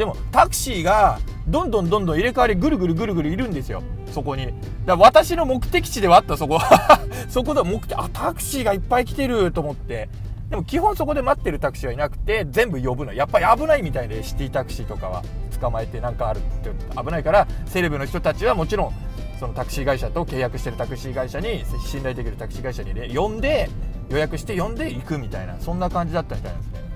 [0.00, 3.82] でもタクシーがどんどんどんどん入れ替わりぐるぐるぐるぐるいるんですよ。
[4.10, 4.48] そこに。
[4.86, 6.58] だ私の目的地ではあったそこ。
[7.28, 10.08] そこで目的あタクシーがいっぱい来てると思って。
[10.48, 13.12] でも基本そこで待ってるタクシーはいなくて全部呼ぶの。
[13.12, 15.22] やっぱり危ないみたいでシティタクシーとかは
[15.60, 18.92] 捕まえてなんかあるって危ないからセレブの人たちはもちろん
[19.38, 23.68] そのタクシー会社と契約してるタクシー会社に信頼できるタクシー会社に、ね、呼んで
[24.08, 26.89] 予約して呼んで行くみたいなそんな感じだったみたいなんですね。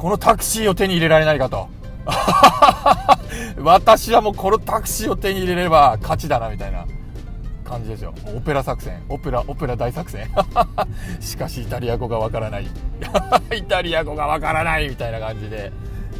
[0.00, 1.68] このタクシーを手に入れられないかと。
[3.60, 6.86] 私はもうこのタクシーを手に入れれば勝ちだなみたいな
[7.66, 8.14] 感じですよ。
[8.34, 9.02] オペラ作戦。
[9.10, 10.26] オペラオペラ大作戦。
[11.20, 12.66] しかしイタリア語がわからない。
[13.54, 15.70] イタリア語がわからないみたいな感じで。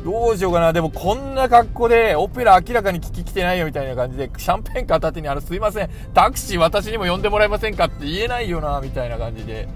[0.05, 0.75] どうしようかな。
[0.75, 5.91] でもこんな格好でオペラ明らかに聞き来てないよみたいな感じでシャンペーン片手にあのすいません。
[6.13, 9.67] タクシー私にも呼んでもらえませんかって言えないよなみたいな感じで。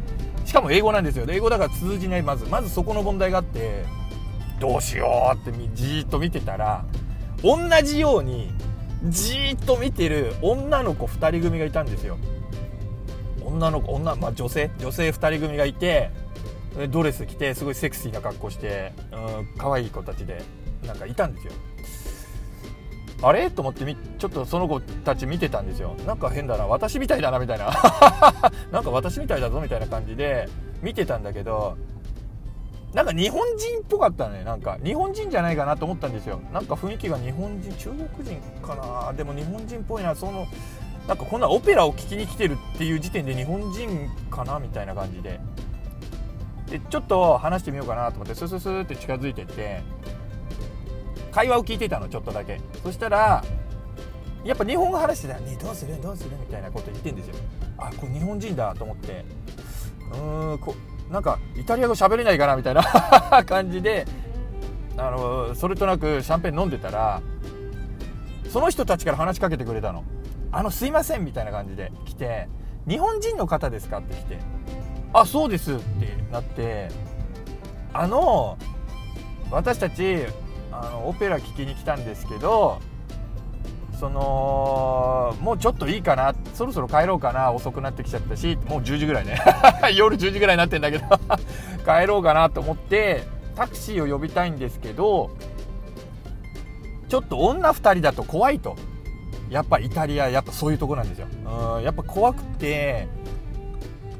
[0.55, 1.27] かも英語なんですよ。
[1.29, 2.47] 英語だから通じないまず。
[2.47, 3.85] まずそこの問題があって
[4.61, 6.85] どうしようってじーっと見てたら
[7.43, 8.55] 同じように
[9.05, 12.17] じーっと見てる女の子2人組がいたんですよ。
[13.45, 14.71] 女の子女、まあ、女性？
[14.79, 16.11] 女性2人組がいて
[16.90, 20.43] ドレス着てすごいセクシーな格好してうん可愛い子たちで
[20.87, 21.53] なんかいたんですよ。
[23.27, 23.51] あれ？
[23.51, 23.85] と思って
[24.19, 25.95] ちょっとその子たち見てたんですよ。
[26.07, 27.71] なんか変だな私みたいだなみたいな。
[28.71, 30.49] なんか私みたいだぞみたいな感じで
[30.83, 31.77] 見てたんだけど
[32.93, 34.79] なんか日本人っぽかったねなんか。
[34.85, 36.41] 日本人じゃないかなと思ったんですよ。
[36.53, 39.13] なんか雰囲気が日本人中国人かな？
[39.13, 40.15] でも日本人っぽいな。
[40.15, 40.47] その
[41.09, 45.41] なんかこんなオペラを聴きに来てるっていう時点で日本人かなみたいな感じで。
[46.71, 49.83] でちょっと話してみようかなと思ってスススって近づいてって
[51.35, 52.61] 会話を聞いてたのちょっとだけ。
[52.83, 53.42] そしたら
[54.44, 56.01] やっぱ日本語話してたら「ねどうする？
[56.01, 57.35] どうする?」みたいなこと言ってんですよ。
[57.79, 59.25] あこれ日本人だと思って。
[60.12, 60.75] うーんこ
[61.11, 62.83] なんかイタリア語喋れないかなみたいな
[63.47, 64.07] 感じで。
[64.97, 67.20] あのそれとなくシャンペーン飲んでたら
[68.49, 70.05] その人たちから話しかけてくれたの
[70.53, 72.49] 「あのすいません」みたいな感じで来て
[72.87, 74.38] 「日本人の方ですか?」って来て
[75.12, 76.90] 「あそうです」ってなって。
[77.92, 78.57] あの
[79.51, 80.27] 私たち
[80.83, 82.81] あのオペラ聴きに来たんですけど
[83.99, 89.41] そのもうちょっといいかなそろそろ帰ろうかな遅くなってきちゃったしもう10時ぐらいね。
[89.95, 91.07] 夜10時ぐらいになってんだけど
[91.87, 93.23] 帰ろうかなと思って
[93.55, 95.31] タクシーを呼びたいんですけど
[97.09, 98.77] ちょっと女2人だと怖いと。
[99.51, 101.29] やっぱイタリアやっぱそういうとこなんですよ。
[101.77, 103.07] うんやっぱ怖くて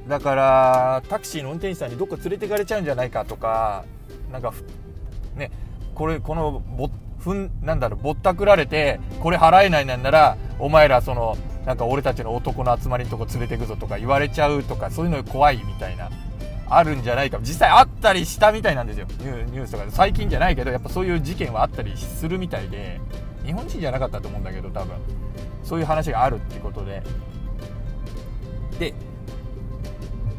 [0.07, 3.85] だからタクシーの運転手さんにどっか連れてかれちゃうんじゃないかとか
[4.31, 4.53] なんか
[5.35, 5.51] ね
[5.94, 16.11] これこのぼふんなんだろうぼったくられてこれ払えないなんならお前らそのなんか俺たちの男の集まりのとこ連れてくぞとか言われちゃうとかそういうの怖いみたいな
[16.68, 17.38] あるんじゃないか。
[17.40, 19.07] 実際あったりしたみたいなんですよ。
[19.18, 19.90] ニュニュースとかで。
[19.90, 23.00] 最近じゃないけどやっぱそういう事件はあったりするみたいで
[23.44, 24.96] 日本人じゃなかったと思うんだけど多分。
[25.62, 27.02] そういう話があるってことで。
[28.78, 28.94] で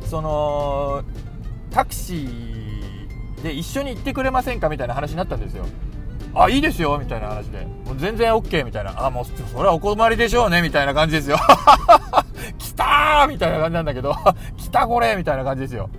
[0.05, 1.03] その
[1.71, 2.64] タクシー
[3.43, 5.65] で一緒に行ってくれませんかみたいな話になったんですよ
[6.35, 7.65] あ、いいですよみたいな話で。
[7.85, 8.93] もう全然 OK みたいな。
[9.05, 11.37] あ、もう、それはお困りでしょうねみたいな感じですよ。
[12.59, 14.13] 来たーみたいな感じなんだけど、
[14.57, 15.89] 来たこれみたいな感じですよ。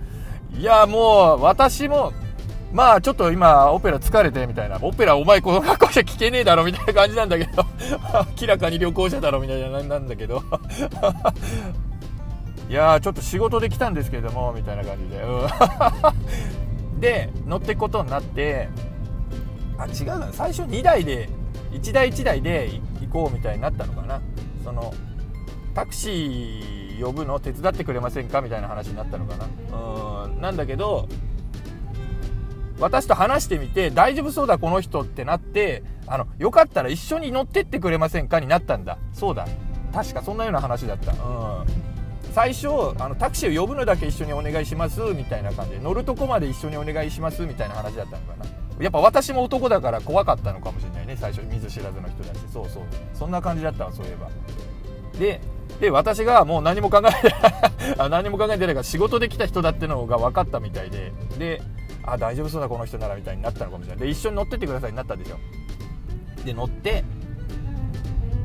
[0.55, 2.13] いや、もう、私も、
[2.71, 4.77] まあ、ちょっと今、オペラ疲れて、みたいな。
[4.81, 7.65] オペラお前この格好じゃ聞けねえだろ、みたいな感じなんだけど。
[8.39, 10.43] 明らかに旅行者だろ、みたいな、なんだけど。
[12.69, 15.23] いやちょっと仕事で来たんですけれども、みたいな感じで。
[15.23, 15.47] うん、
[16.99, 18.69] で、乗っていくことになって、
[19.77, 20.29] あ違うな。
[20.31, 21.29] 最初2台で
[21.71, 22.69] 1台1台で
[23.01, 24.21] 行こうみたいになったのかな。
[24.63, 24.93] その
[25.73, 29.45] タクシー呼ぶの手伝ってくれませんかみたいな話になったのかな。
[30.25, 31.07] うんなんだけど
[32.79, 38.97] 私と話してみて大丈夫そうだこの人ってなってあのよかったら一緒に乗ってってくれませんかになったんだ。
[39.13, 39.47] そうだ。
[39.93, 41.11] 確かそんなような話だった。
[41.11, 41.17] うん。
[42.37, 42.67] 最初
[42.99, 48.45] あのタクシーを呼ぶのだけ一緒にお願いしますみたいな感じで乗るとこまで一緒にお願いしますみたいな話だったのかな。
[48.79, 52.83] やっぱ私も男だから怖かったのかもしれないね最初見ず知らずの人だしそうそう。
[53.15, 54.29] そんな感じだったわそういえば。
[55.17, 55.41] で
[55.79, 57.35] で私がもう何も考えて
[58.07, 61.13] 何も考えてないから仕事で来た人だってのが分かったみたいで。
[61.39, 61.59] で
[62.03, 64.05] あ大丈夫そうだこの人ならみたいになったのかもしれない。
[64.05, 65.37] で一緒に乗ってってくださいになったでしょ
[66.45, 67.03] で乗って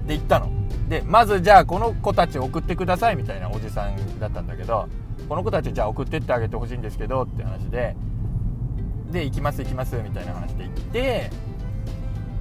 [0.07, 0.51] で行ったの。
[0.93, 4.91] でまずじゃあこの子たち送ってくださいみたいなおじさんだったんだけど
[5.27, 7.97] この子たちじゃあ送ってってあげてほしいんですけどって話で
[9.11, 11.31] で行きます行きますみたいな話で行って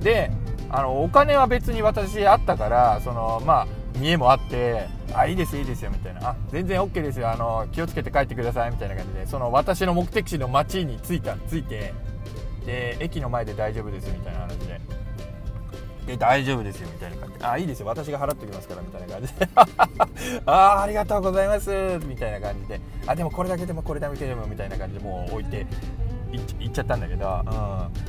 [0.01, 0.31] で
[0.69, 11.93] あのお金は別に私あったからそのまあ見栄もあって「あいいですいいですよ」みたいな「あ全然 OK ですよあの気をつけて帰ってください」みたいな感じでその私の目的地の町に着いた着いて
[12.65, 14.70] で駅の前で大丈夫ですみたいな話で
[16.17, 19.34] 大丈夫ですよみたいな感じ「あいいですよ私が払っておきますから」みたいな感じ。
[19.39, 19.50] で
[20.45, 21.69] 「ああありがとうございます」
[22.06, 25.65] みたいな感じで「あでもこれだけでもこれだけでも」みたいな感じでもう置いて
[26.60, 27.43] 行っちゃったんだけど、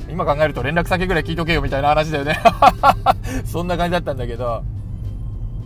[0.07, 2.39] うん、今考えると連絡先ぐらい聞いとけよみたいな話だよね。
[3.45, 4.63] そんな感じだったんだけど。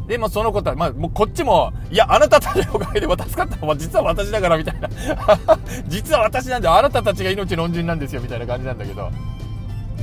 [0.08, 4.90] でもそのことは、まあ、もうこっちも、いや、あなたたちのおかげでも助かったのは実は私だからみたいな。
[5.90, 9.12] 実は私なんで、あなたたちが命の恩人なんですよみたいな感じなんだけど。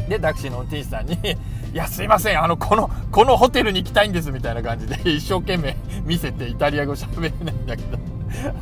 [0.06, 1.16] で、タクシーの運転手さんに、
[1.74, 7.98] いや、すいません、あの、この、このホテルに行きたいんですみたいな感じで、 一生懸命見せてイタリア語喋れないんだけど。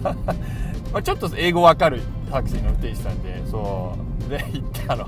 [0.93, 3.97] まあちょっと英語わかるタクシーの運転手さんで、そ
[4.27, 4.31] う。
[4.31, 5.07] で、行ったの。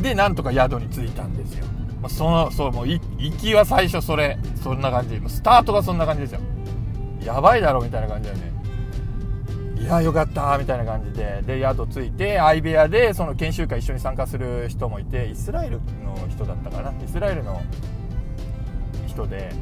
[0.00, 1.66] で、なんとか宿に着いたんですよ。
[2.02, 3.00] まあ、そのそうもう行
[3.38, 6.40] きは最初それそんな感じスタートがそんな感じですよ
[7.22, 8.52] やばいだろみたいな感じだよね
[9.78, 11.42] いやよかったみたいな感じで。
[11.46, 16.90] で宿着いて相部屋でその研修会一緒に参加する人もいてイスラエルの人だったかな。
[16.90, 17.62] イスラエルの
[19.06, 19.52] 人で。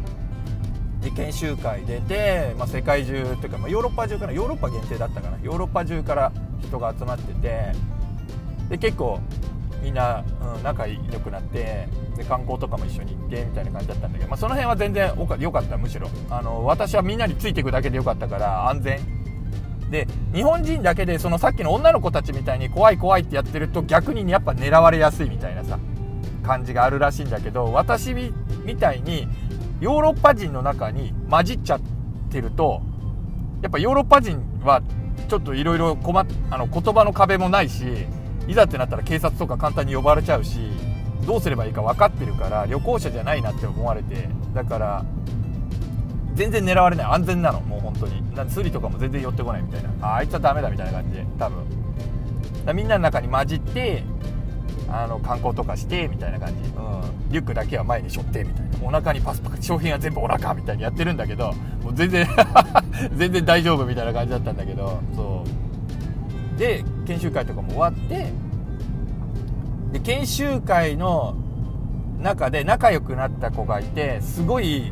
[1.02, 5.38] で研修会出て、まあ、世界中っていうか、まあ、ヨーロッパ中からヨーロッパ限定だったかな。
[5.42, 7.72] ヨーロッパ中から人が集まってて。
[8.70, 9.20] で結構
[9.82, 10.24] みんな、
[10.56, 16.08] うん、仲良くなってで観光とかも一緒に行ってみたいな感じだったんだけど、まあ、その辺は全然良かったむしろ。
[16.30, 19.13] あの私はみんなについていくだけでよかったから安全。
[19.90, 25.78] で日本人だけでそのさっきの女の子たちみたいに怖い怖いってやってると逆にやっぱ狙われやすいみたいなさ
[26.42, 28.32] 感じがあるらしいんだけど私み
[28.78, 29.28] たいに
[29.80, 31.80] ヨーロッパ人の中に混じっちゃっ
[32.30, 32.82] てると
[33.62, 34.82] やっぱヨーロッパ人は
[35.28, 37.84] ちょっといろいろ言葉の壁もないし
[38.46, 40.58] いざってなったら警察とか簡単に呼ばれちゃうし
[41.26, 45.04] どうすればいいか分かってるから旅行者じゃないなって思われてだから
[46.34, 47.06] 全然狙われない。
[47.06, 47.60] 安全なの。
[47.60, 48.34] もう本当に。
[48.34, 49.90] なんスリとかも全然寄ってこないみたいな。
[50.02, 51.26] ああいつはダメだみたいな感じで。
[51.38, 52.76] 多分。
[52.76, 54.02] みんなの中に混じって
[54.88, 58.74] あの観光とかしてみたいな感じ、うん、リュックだけは前に背負ってみたいな。
[58.82, 62.26] お腹にパスパス商品は全部お腹みたいにやってるんだけどもう全然
[63.16, 65.00] 全然大丈夫みたいな感じだったんだけど。
[65.14, 66.58] そう。
[66.58, 68.32] で研修会とかも終わって
[69.92, 71.36] で研修会の
[72.20, 74.90] 中で仲良くなった子がいてすごい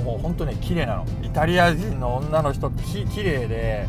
[0.00, 1.06] もう本当ね綺麗なの。
[1.22, 3.86] イタリア人の女の人き綺麗で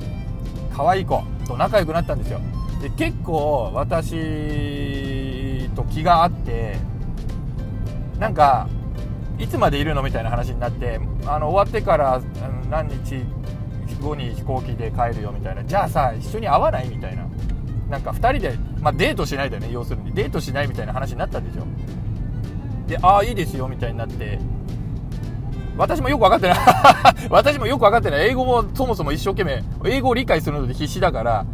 [0.75, 2.39] 可愛い子と仲良くなったんですよ。
[2.81, 6.77] で結構私と気があって
[8.19, 8.67] なんか
[9.39, 12.21] いつまでいるのみたいな話になってあの終わってから
[12.69, 13.23] 何日
[14.03, 15.63] 後に飛行機で帰るよみたいな。
[15.63, 17.25] じゃあさ一緒に会わないみたいな。
[17.89, 20.13] なんか2人で、まあ、デートしないだよね要するに。
[20.13, 21.65] デートしないみたいな話になったんでしょ
[22.87, 24.39] でああいいですよみたいになって。
[25.77, 26.57] 私もよく分かってない。
[27.29, 28.29] 私もよく分かってない。
[28.29, 31.45] 英語もそもそも一生懸命英語を理解するので必死だから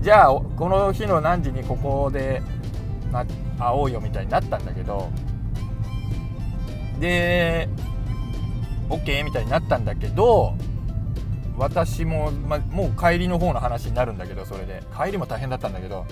[0.00, 2.42] じゃあこの日の何時にここで、
[3.12, 3.26] 会
[3.72, 5.10] おうよみたいになったんだけど
[7.00, 7.68] で
[8.90, 10.54] OK みたいになったんだけど
[11.56, 14.82] 私も、ま、もう帰りの方の話になるんだけどそれで。
[14.96, 16.04] 帰りも大変だったんだけど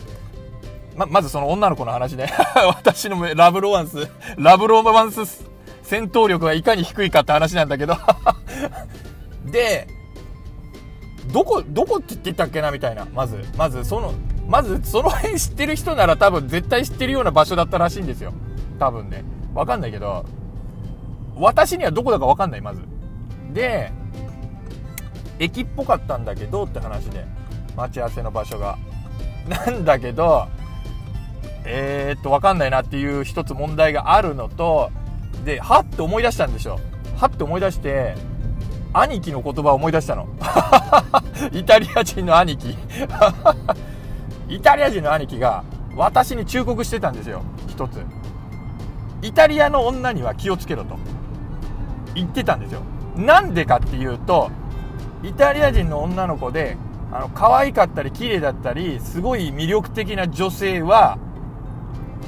[0.96, 2.28] ままずその女の子の話で
[2.66, 5.53] 私のラブロマンスラブロマンス
[5.84, 7.96] 戦闘力がいかに低いかって話なんだけど。
[9.46, 9.86] で
[11.32, 13.06] どこどこって言ってたっけなみたいな。
[13.14, 14.12] まずまずその
[14.48, 18.32] まずその辺知ってる人なら多分絶対知ってるような場所だったらしいんですよ。
[18.78, 19.24] 多分ね。
[19.54, 20.24] わかんないけど。
[21.36, 22.80] 私にはどこだかわかんないまず。
[23.52, 23.92] で
[25.38, 27.24] 駅っぽかったんだけどって話で。
[27.76, 28.78] 待ち合わせの場所が。
[29.48, 30.46] なんだけど
[31.66, 34.90] えー、っと分かんないなっていう一つ問題があるのと
[35.44, 36.80] ではって思い出したんでしょ。
[37.16, 38.16] はって思い出して
[38.92, 40.26] 兄貴の言葉を思い出したの。
[41.52, 42.76] イタリア人の兄貴。
[44.48, 45.64] イタリア人の兄貴が
[45.96, 47.42] 私に忠告してたんですよ。
[47.68, 48.04] 一つ。
[49.22, 50.96] イタリアの女には気をつけろと。
[52.14, 52.80] 言ってたんですよ。
[53.16, 54.50] なんでかっていうと
[55.22, 56.76] イタリア人の女の子で
[57.12, 61.18] あの可愛かったり綺麗だったりすごい魅力的な女性は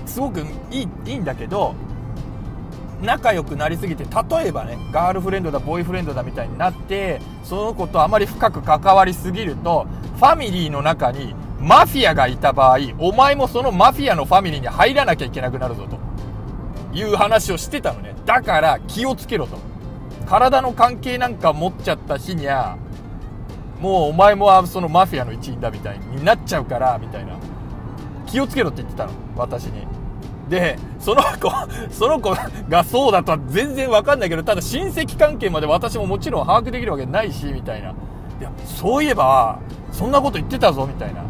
[0.07, 0.41] すごく
[0.71, 1.75] いいいいんだけど
[3.03, 9.87] 仲良くなりすぎて例えばねガールフレンドだボーイフレンドだみたいになってその子とあまり深く関わりすぎると
[10.17, 16.07] ファミリーの中にマフィアがいた場合お前もそのマフィアのファミリーに入らなきゃいけなくなるぞと。
[16.97, 18.15] いう話をしてたのね。
[18.25, 19.59] だから気をつけろと。
[20.27, 22.77] 体の関係なんか持っちゃった日には
[23.81, 27.37] もうお前もそのマフィアの一員だみたいになっちゃうからみたいな。
[28.27, 29.87] 気をつけろって言ってたの私に。
[30.49, 31.51] でその子
[31.91, 32.35] その子
[32.69, 37.91] がそうだとは全然わかんないけどただ親戚関係まで私ももちろん把握できるわけないしみたいな。
[38.39, 39.59] いやそういえば
[39.93, 41.25] そんなこと言ってたぞみたいな。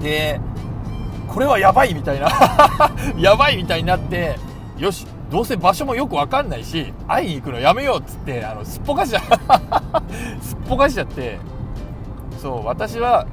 [0.00, 0.40] で
[1.28, 2.28] これはやばいみたいな。
[3.16, 4.36] やばいみたいになって
[4.76, 9.20] よしどうせ場所もよくわかんないし会いに行くのやめようっつってあのすっぽかしちゃ
[10.40, 11.38] すっぽかしちゃって。
[12.42, 13.26] そう私は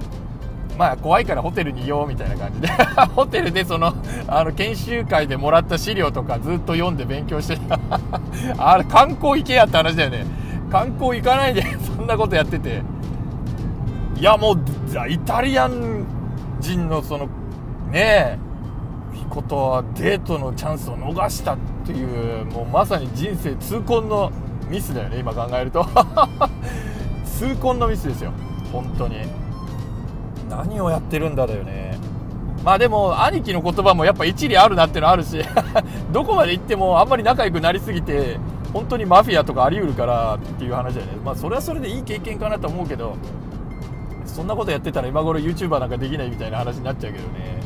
[0.77, 2.67] まあ怖いからホテルにいようみたいな感じで。
[3.15, 3.93] ホテルでその
[4.27, 7.79] あの研修会でもらった資料とかずっと読んで勉強してた。
[8.57, 10.25] あれ観光行けやって話だよね。
[10.71, 12.81] 観光行かないで そんなことやってて。
[14.17, 14.57] いやもう
[15.09, 16.05] イタリアン
[16.59, 17.25] 人のその
[17.91, 18.37] ねえ
[19.29, 24.31] ことはデートのチャンスを逃したっていうもうまさに人生痛恨の
[24.69, 25.85] ミスだよね今考えると。
[27.25, 28.31] 痛恨のミスですよ。
[28.71, 29.42] 本当に。
[30.57, 31.97] 何をやってるんだだよね。
[32.63, 35.37] まあでも兄貴の言葉もやっぱ一理あるなってのあるし
[36.13, 38.39] どこまで行ってもあんまり仲良くなりすぎて
[38.71, 41.13] 本当にマフィアとかあり得るからっていう話だよね。
[41.23, 43.15] まあそれはそれでいい経験かなと思うけど
[44.25, 47.61] そんなことやってたら今頃 YouTuber なんかできないみたいな話になっちゃうけどね。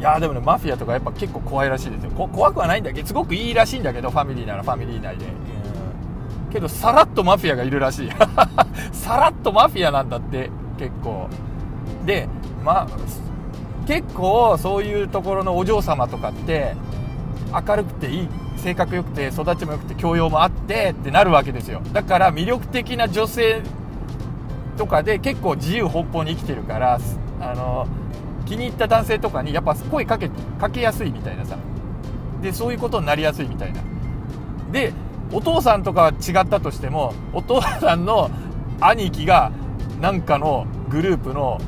[0.00, 2.10] いやでもねマフィアとかやっぱ結構怖いらしいですよ。
[2.10, 8.10] 怖くはないんだけどすごくいいらしいんだけどファミリーならファミリー内で、うん、けどさらっとマフィアがいるらしい。
[8.90, 11.28] さらっとマフィアなんだって結構。
[12.04, 12.28] で
[12.64, 12.88] まあ
[13.86, 16.74] 結構そういうところのお嬢様とかって
[17.52, 21.80] 明るくていい性格良くて育ちも良くて教養もあってってなるわけですよ。
[21.92, 23.62] だから魅力的な女性
[24.76, 26.98] とかで結構自由奔放に生きてるから
[27.40, 27.86] あの
[28.46, 30.30] 気に入った男性とかにやっぱ声かけ
[30.60, 31.58] かけやすいみたいなさ。
[32.40, 33.80] でそういうことになりやすいみたいな。
[34.70, 34.92] で
[35.32, 38.30] お父さんとかは違ったとしてもお父さんの
[38.80, 39.50] 兄貴が
[40.00, 41.60] なんかのグループの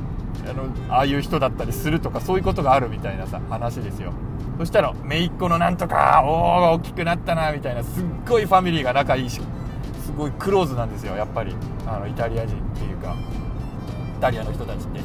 [0.48, 4.12] あのああいう人だったりするとかそういうことがあるみたいなさ話ですよ。
[4.58, 9.40] そしたら姪っ子のなんとかおお大きくなったなみたいなすっごいファミリーが仲いいし
[10.04, 11.54] すごいクローズなんですよやっぱり。
[11.86, 13.14] あのイタリア人っていうか
[14.16, 15.00] イタリアの人たちって。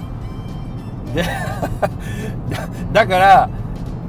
[1.13, 1.23] で
[2.93, 3.49] だから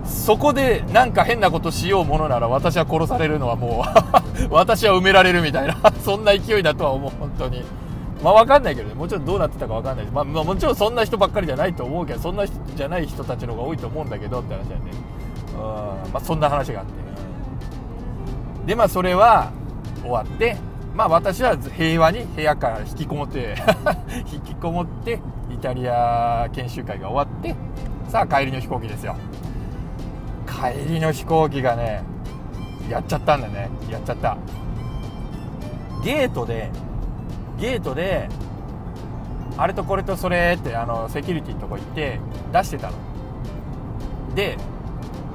[0.05, 3.85] そこでなんか変なことしようものなら私は殺されるのはも
[4.51, 7.65] う 私は埋められるみたいなそんな勢いだとは思う本当に。
[8.23, 8.95] まあ分かんないけどね。
[8.95, 14.91] もちろんどうなってたか分かんないまあ、まあ、もちろんそんな人ばっかりじゃないと思うけどそんな人じゃない人たちの方が多いと思うんだけどって話だよね。
[15.55, 15.59] うん。
[15.59, 16.93] まあそんな話があって
[18.67, 19.53] でまあそれは
[20.03, 20.57] 終わって
[20.95, 23.57] まあ私は平和に部屋から引きこもって
[24.33, 27.57] 引きこもってイタリア研修会が終わって
[28.09, 29.17] さあ帰りの飛行機ですよ。
[30.47, 32.03] 帰りの飛行機がね
[32.89, 33.71] やっちゃったんだね。
[33.89, 34.37] やっちゃった。
[36.03, 36.71] ゲートで
[37.61, 38.29] ゲートで
[39.57, 42.19] あれとこれとそれってあのセキュリティのとこ行って
[42.53, 42.97] 出してたの。
[44.35, 44.57] で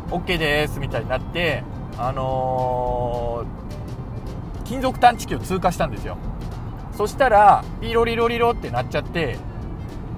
[0.10, 1.64] OK ですみたいになって
[1.98, 6.18] あのー、金属探知機を通過したんですよ。
[6.94, 9.38] そしたらピロリロリロってなっちゃって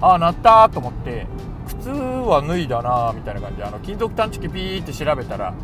[0.00, 1.26] ああ鳴ったと思って
[1.66, 5.54] 靴は脱いだなみたいな感じであの金属探知機ピーって調べたら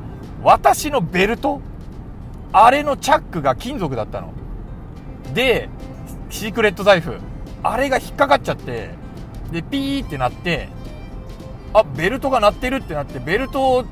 [0.43, 1.61] 私のベルト
[2.53, 4.33] あれのチャックが金属だったの。
[5.33, 5.69] で
[6.35, 7.17] シークレット財布
[7.63, 8.91] あれが引っかかっちゃって
[9.53, 10.69] でピーってなって
[11.73, 13.85] あベルトが鳴ってるってなってベルトを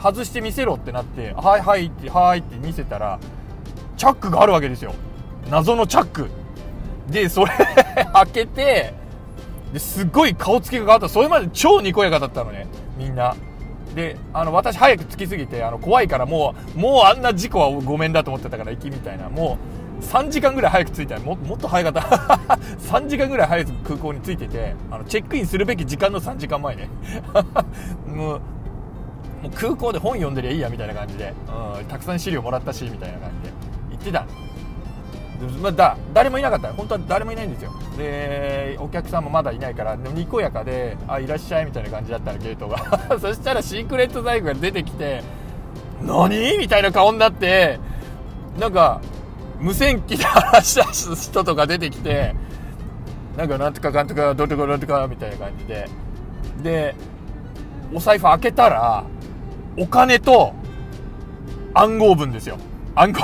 [0.00, 3.18] 外して見せろってなってはいはいってはいって見せたら
[3.96, 4.94] チャックがあるわけですよ。
[5.50, 6.30] 謎のチャック。
[7.10, 7.50] でそれ
[8.14, 8.94] 開けて
[9.72, 11.08] ですっごい顔つきが変わった。
[11.08, 12.68] それまで超にこやかだったのね。
[12.96, 13.34] みんな。
[13.94, 19.28] であの私早く着きすぎてあの怖いからもうもうあんな事故はごめんだと思ってたから行きみたいな。
[19.28, 21.18] もう3時間ぐらい早く着いた。
[21.18, 22.54] ももっと早かった。
[22.78, 26.88] 3時間ぐらい早く空港に着いててあのチェックインするべき時間の3時間前ね。
[28.06, 28.40] もう
[29.42, 31.32] もう空港で本読んでりゃいいやみたいな感じで、
[31.78, 33.54] うん、たくさん資料もらったしみたいな感じで。
[33.90, 34.26] 行ってた。
[35.62, 36.72] ま、だ誰もいなかった。
[36.72, 37.72] 本当は誰もいないんですよ。
[37.96, 42.78] でお客さんもまだいないからでもにこやかで「あいらっしゃい」みたいな感じだったらゲートが。
[43.18, 45.22] そしたらシークレット財布が出てきて
[46.02, 47.78] 「何?」みたいな顔になって
[48.58, 49.00] なんか
[49.60, 52.34] 無線機で話し出す人とか出てきて
[53.36, 55.88] なんかなんとかかんとかどうとかどうとかみたいな感じで。
[56.62, 56.94] で
[57.94, 59.04] お財布開けたら
[59.78, 60.52] お金と
[61.74, 62.58] 暗号文ですよ。
[63.00, 63.20] 暗号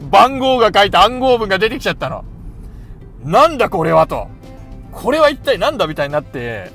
[0.10, 2.24] 番号が書いた暗号文が出てきちゃったの
[3.24, 4.28] なんだこれはと
[4.92, 6.72] これは一体なんだみたいになって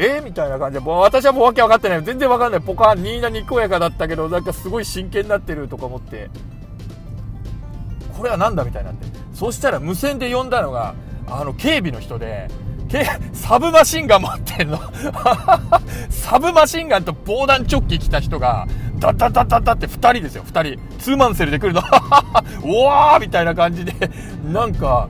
[0.00, 2.04] えー、みたいな感じで、もう私はもうわけ分かってない。
[2.04, 2.60] 全然分かんない。
[2.60, 6.30] ポカン、ニーナにこやかだったけど、なんかすごい真剣になってるとか思って、
[8.16, 9.08] これは何だみたいになって。
[9.34, 10.94] そしたら無線で呼んだのが、
[11.26, 12.48] あの、警備の人で、
[13.32, 14.78] サブマシンガン持ってんの？
[16.10, 18.66] サブマシンガンと防弾チョッキ着た人が、
[18.98, 20.80] ダッダッダッダッダって2人ですよ、2人。
[20.98, 21.80] ツーマンセルで来るの。
[22.64, 23.92] うわーみたいな感じで、
[24.50, 25.08] なんか、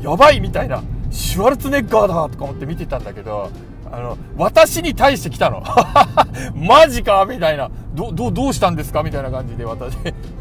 [0.00, 3.50] やばいみたいな、シュワルツネッガーだとか思って見てたんだけど、
[3.92, 5.64] あの、私に対して来たの。
[6.54, 7.70] マジかみたいな。
[7.92, 9.02] ど、ど、どうしたんですか？
[9.02, 9.94] みたいな感じで私、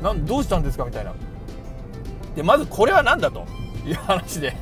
[0.04, 0.86] なん、どうしたんですか？
[0.86, 1.14] みたいな。
[2.36, 3.46] で、まずこれは何だと
[3.88, 4.56] いう話で、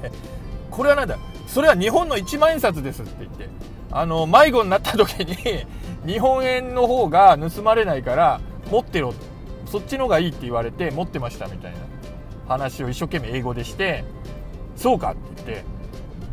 [0.72, 1.18] これは何だ？
[1.48, 3.50] それは日本の1万円札ですって言って、
[3.90, 5.66] あの、迷子になった時に、
[6.06, 9.14] 日本円の方が盗まれないから持ってろ。
[9.66, 11.80] そっちの方がいいって言われて持ってましたみたいな
[12.48, 14.04] 話を一生懸命英語でして、
[14.76, 15.66] そうかって言って、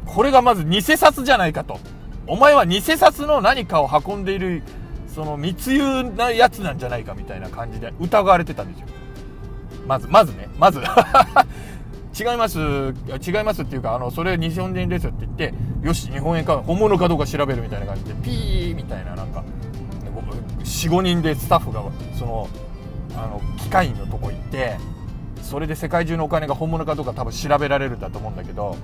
[0.04, 1.78] これがまず偽札じゃないかと。
[2.26, 4.62] お前は偽札の何かを運んでいる、
[5.06, 8.86] その密輸なやつなんじゃないかみたいな感じで疑われてたんですよ。
[9.86, 10.80] まず、まずね、まず
[12.18, 19.42] 違います、違いますっていうか、あの、それ日本人ですって言って、よし、日本円か、本物かどうか調べるみたいな感じで、ピーみたいな、なんか、
[20.60, 21.82] 4、5人でスタッフが、
[22.16, 22.48] その、
[23.16, 24.76] あの、機械のとこ行って、
[25.42, 28.76] それで世界中のお金が本物かどうか多分調べられるんだと思うんだけど、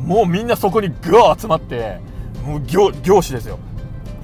[0.00, 1.98] もうみんなそこにグワー集まって
[2.44, 3.58] もう業業種ですよ。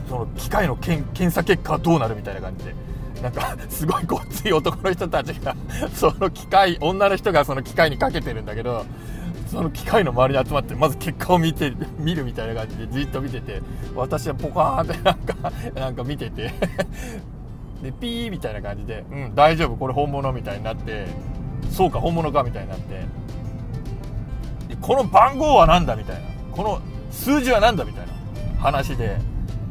[0.09, 2.75] その機械の検査結果はどうなるみたいな感じで。
[3.23, 5.57] なんかすごいごっつい男の人たちが
[5.95, 8.85] その機械女の人がその機械にかけてるんだけど
[9.47, 13.62] その機械の周りに集まってまず結果を見て見るみたいな感じでじっと見てて
[13.95, 16.53] 私はポカーンってなんかなんか見てて
[17.83, 21.07] でピーみたいな感じで「うん大丈夫これ本物」みたいになって
[21.70, 23.01] 「そうか本物か」みたいになって
[24.68, 28.12] でこの番号は何だみたいなこの数字は何だみたいな
[28.61, 29.18] 話で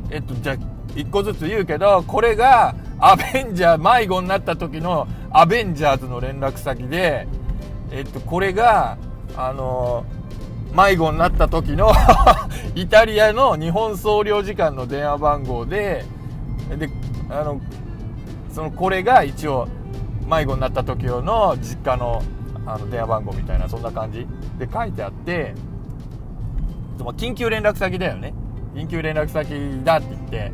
[0.10, 0.56] えっとじゃあ
[0.96, 7.28] 1個ずつ言うけどこれがアベンジャー迷子になった時のアベンジャーズの連絡先で
[7.92, 8.98] えっとこれが
[9.36, 10.06] あの
[10.74, 11.92] 迷子になった時の
[12.76, 16.06] イタリアの日本総領事館の電話番号で
[16.78, 16.90] で
[17.30, 17.60] あの
[18.54, 19.68] そのこれが一応
[20.30, 22.22] 迷子になった時用の実家の
[22.66, 24.28] あの電話番号みたいなそんな感じ
[24.60, 25.56] で書いてあって
[27.18, 28.34] 緊急連絡先だよね。
[28.76, 30.52] 緊急連絡先だって言って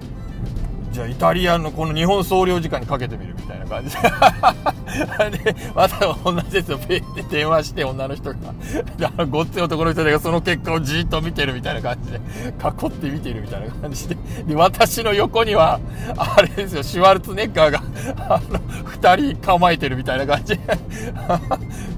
[0.98, 3.96] じゃあイタリアのこの日本総領事館にかけてみるみたいな感じ。
[5.44, 8.38] でまた同じですよペって電話して女の人が。
[9.16, 12.18] あのごっつい男の人がその結果をじっと見てるみたいな感じで。
[12.58, 14.18] 囲って見てるみたいな感じで。
[14.48, 15.80] で私の横には
[16.18, 17.84] あれですよシュワルツネッガーが
[18.28, 20.60] あの2人構えてるみたいな感じ。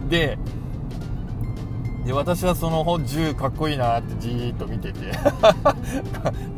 [0.10, 0.38] で
[2.06, 5.00] で私はその銃かっこいいなってじーっと見てて。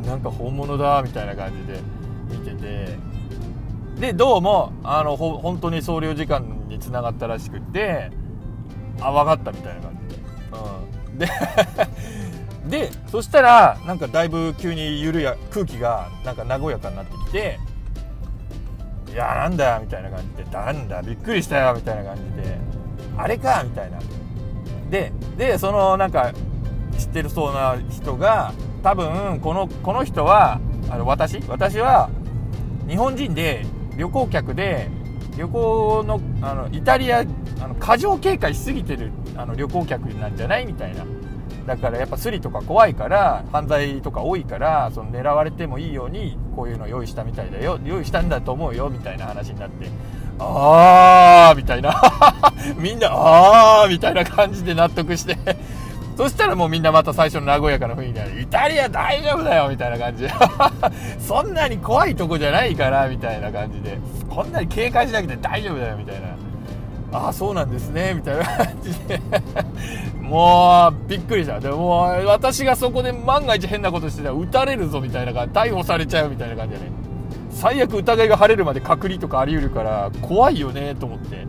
[0.08, 2.01] なんか本物だみたいな感じで。
[2.32, 3.12] 見てて。
[4.00, 8.10] でどうもあのほ本当に総領事館につながったらしくて
[9.00, 11.18] あ分かったみたいな感じ。
[11.18, 11.28] で、
[12.64, 17.60] うん、で でそしたらなんかだいぶ急に緩や空気がなんか和やかになってきて
[19.12, 22.58] いやなんだよみたいな感じでなんだびっくりしたよみたいな感じで
[23.16, 23.98] あれかみたいな。
[24.90, 26.32] ででそのなんか
[26.98, 28.52] 知ってるそうな人が
[28.82, 30.60] 多分このこの人は
[30.90, 31.40] あの私？
[31.48, 32.10] 私は
[32.88, 33.64] 日本人で
[33.96, 34.88] 旅行客で
[35.36, 37.20] 旅行のあのイタリア
[37.60, 41.04] あの過剰警戒しすぎてるあの旅行客なんじゃないみたいな。
[41.66, 49.88] だからやっぱスリとか怖いから犯罪とか多いからその狙われてもいいようにこういうの用意したみたいだよ用意したんだと思うよみたいな話になって
[50.40, 51.94] あーみたいな。
[52.76, 55.36] みんなあーみたいな感じで納得して。
[56.16, 60.26] そしたらもうみんなまた最初の和やかな雰囲気で、イタリア大丈夫だよみたいな感じ
[61.18, 63.98] そんなに怖いとこじゃないからみたいな感じで、
[64.28, 66.28] こんなに警戒しなくて大丈夫だよみたいな。
[67.12, 69.20] ああ、そうなんですね、みたいな感じで
[70.20, 71.60] もう、びっくりした。
[71.60, 76.90] でも、私がそこで万が一変なことしてたら撃たれるぞみたいな感じ、逮捕されちゃうみたいな感じでね。
[77.50, 81.46] 最悪疑いが晴れるまで隔離とかあり得るから、怖いよね、と思って。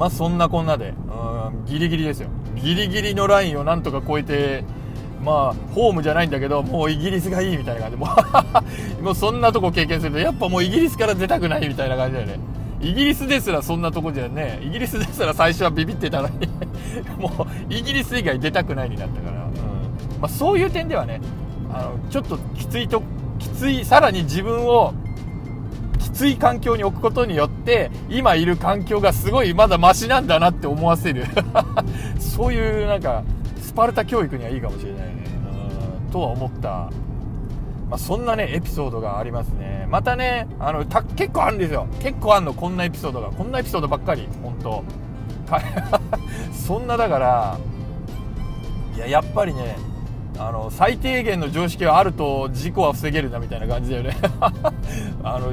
[0.00, 2.30] まあそんなこんなで、うん、ギリギリですよ。
[2.56, 4.64] ギリギリのラインをなんとか超えて、
[5.22, 7.98] まあ、ホームじゃないんだけど、もうイギリスがいいみたいな感じ。
[7.98, 8.08] で、も
[9.00, 12.40] う もうそんなとこ経験すると、やっぱもうイギリスから出たくないみたいな感じだよね。
[12.80, 16.48] イギリスですらそんなとこじゃねイギリスですら最初はビビってたのに。
[17.20, 19.50] もうイギリス以外出たくないになったから、うん。
[20.18, 21.20] まあ、そういう点ではね
[21.70, 23.02] あのちょっときついと
[23.38, 24.94] きついさらに自分を
[26.10, 31.24] きつい環境に置くことによって今いる環境がすごいまだマシなんだなって思わせる
[32.18, 33.24] そういうなんか
[33.60, 35.24] スパルタ教育にはいいかもしれないね
[36.12, 36.90] とは思った
[37.88, 44.84] まあ、そんなねエピソードがありますねまたねあのた結構あるんですよ結構あんのこんなエピソードがこんなエピソードばっかり本当
[46.52, 47.58] そんなだから
[48.94, 49.76] いややっぱりね
[50.40, 54.16] あの最低限の常識はあると事故は防げるなみたいな感じだよね。
[55.22, 55.52] あの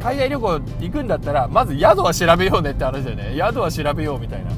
[0.00, 3.34] 海外旅行行くんだったらまず宿は調べようねって話だよね。
[3.36, 4.50] 宿は調べようみたいな。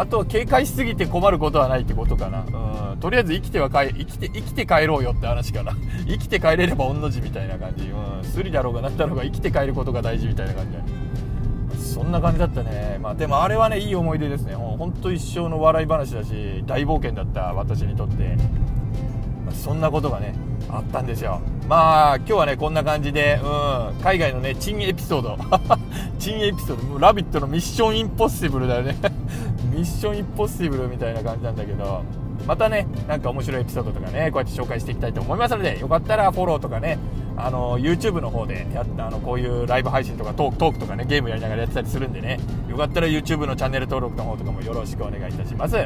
[0.00, 2.44] あと警戒しすぎて困ることはないってことかな。
[2.92, 3.00] うん。
[3.00, 5.72] とりあえず生きては生きて生きて帰ろうよって話かな。
[6.06, 7.88] 生きて帰れれば御の字みたいな感じ。
[7.88, 8.24] うん。
[8.24, 11.07] スリだろうが何だろうが生きて帰ることが大事みたいな感じだね。
[11.98, 12.96] そんな感じだったね。
[13.00, 14.54] まあでもあれはねいい思い出ですね。
[14.54, 18.36] ほんと一生の笑い話だし大冒険だった私にとって、
[19.44, 20.32] まあ、そんなことがね
[20.70, 21.40] あったんですよ。
[21.66, 25.38] まあ今日はねこんな感じで、うん、海外のね珍エピソード。
[26.20, 26.84] 珍エピソード。
[26.84, 28.94] もうラビット!」のミッションインポッシブルだよね。
[29.74, 32.02] ミッションインポッシブルみたいな感じなんだけど。
[32.46, 36.96] またねなんか面白いエピソードとかねこうやって紹介していきたいと思いますのでよかったらフォローとかね
[37.38, 42.38] あの YouTube の方でやあのこういうライブ配信とかトークトークとかねゲームやりながらやってたりするんでね。
[42.68, 45.76] よかったら YouTube のチャンネル登録の方とかもよろしくお願いいたします。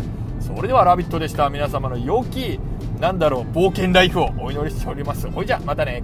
[0.41, 1.49] それでは「ラビット!」でした。
[1.51, 2.59] 皆様の良き
[3.01, 5.31] なんだろう冒険ライフをお祈りしております。
[5.31, 6.03] ほいじゃまたね。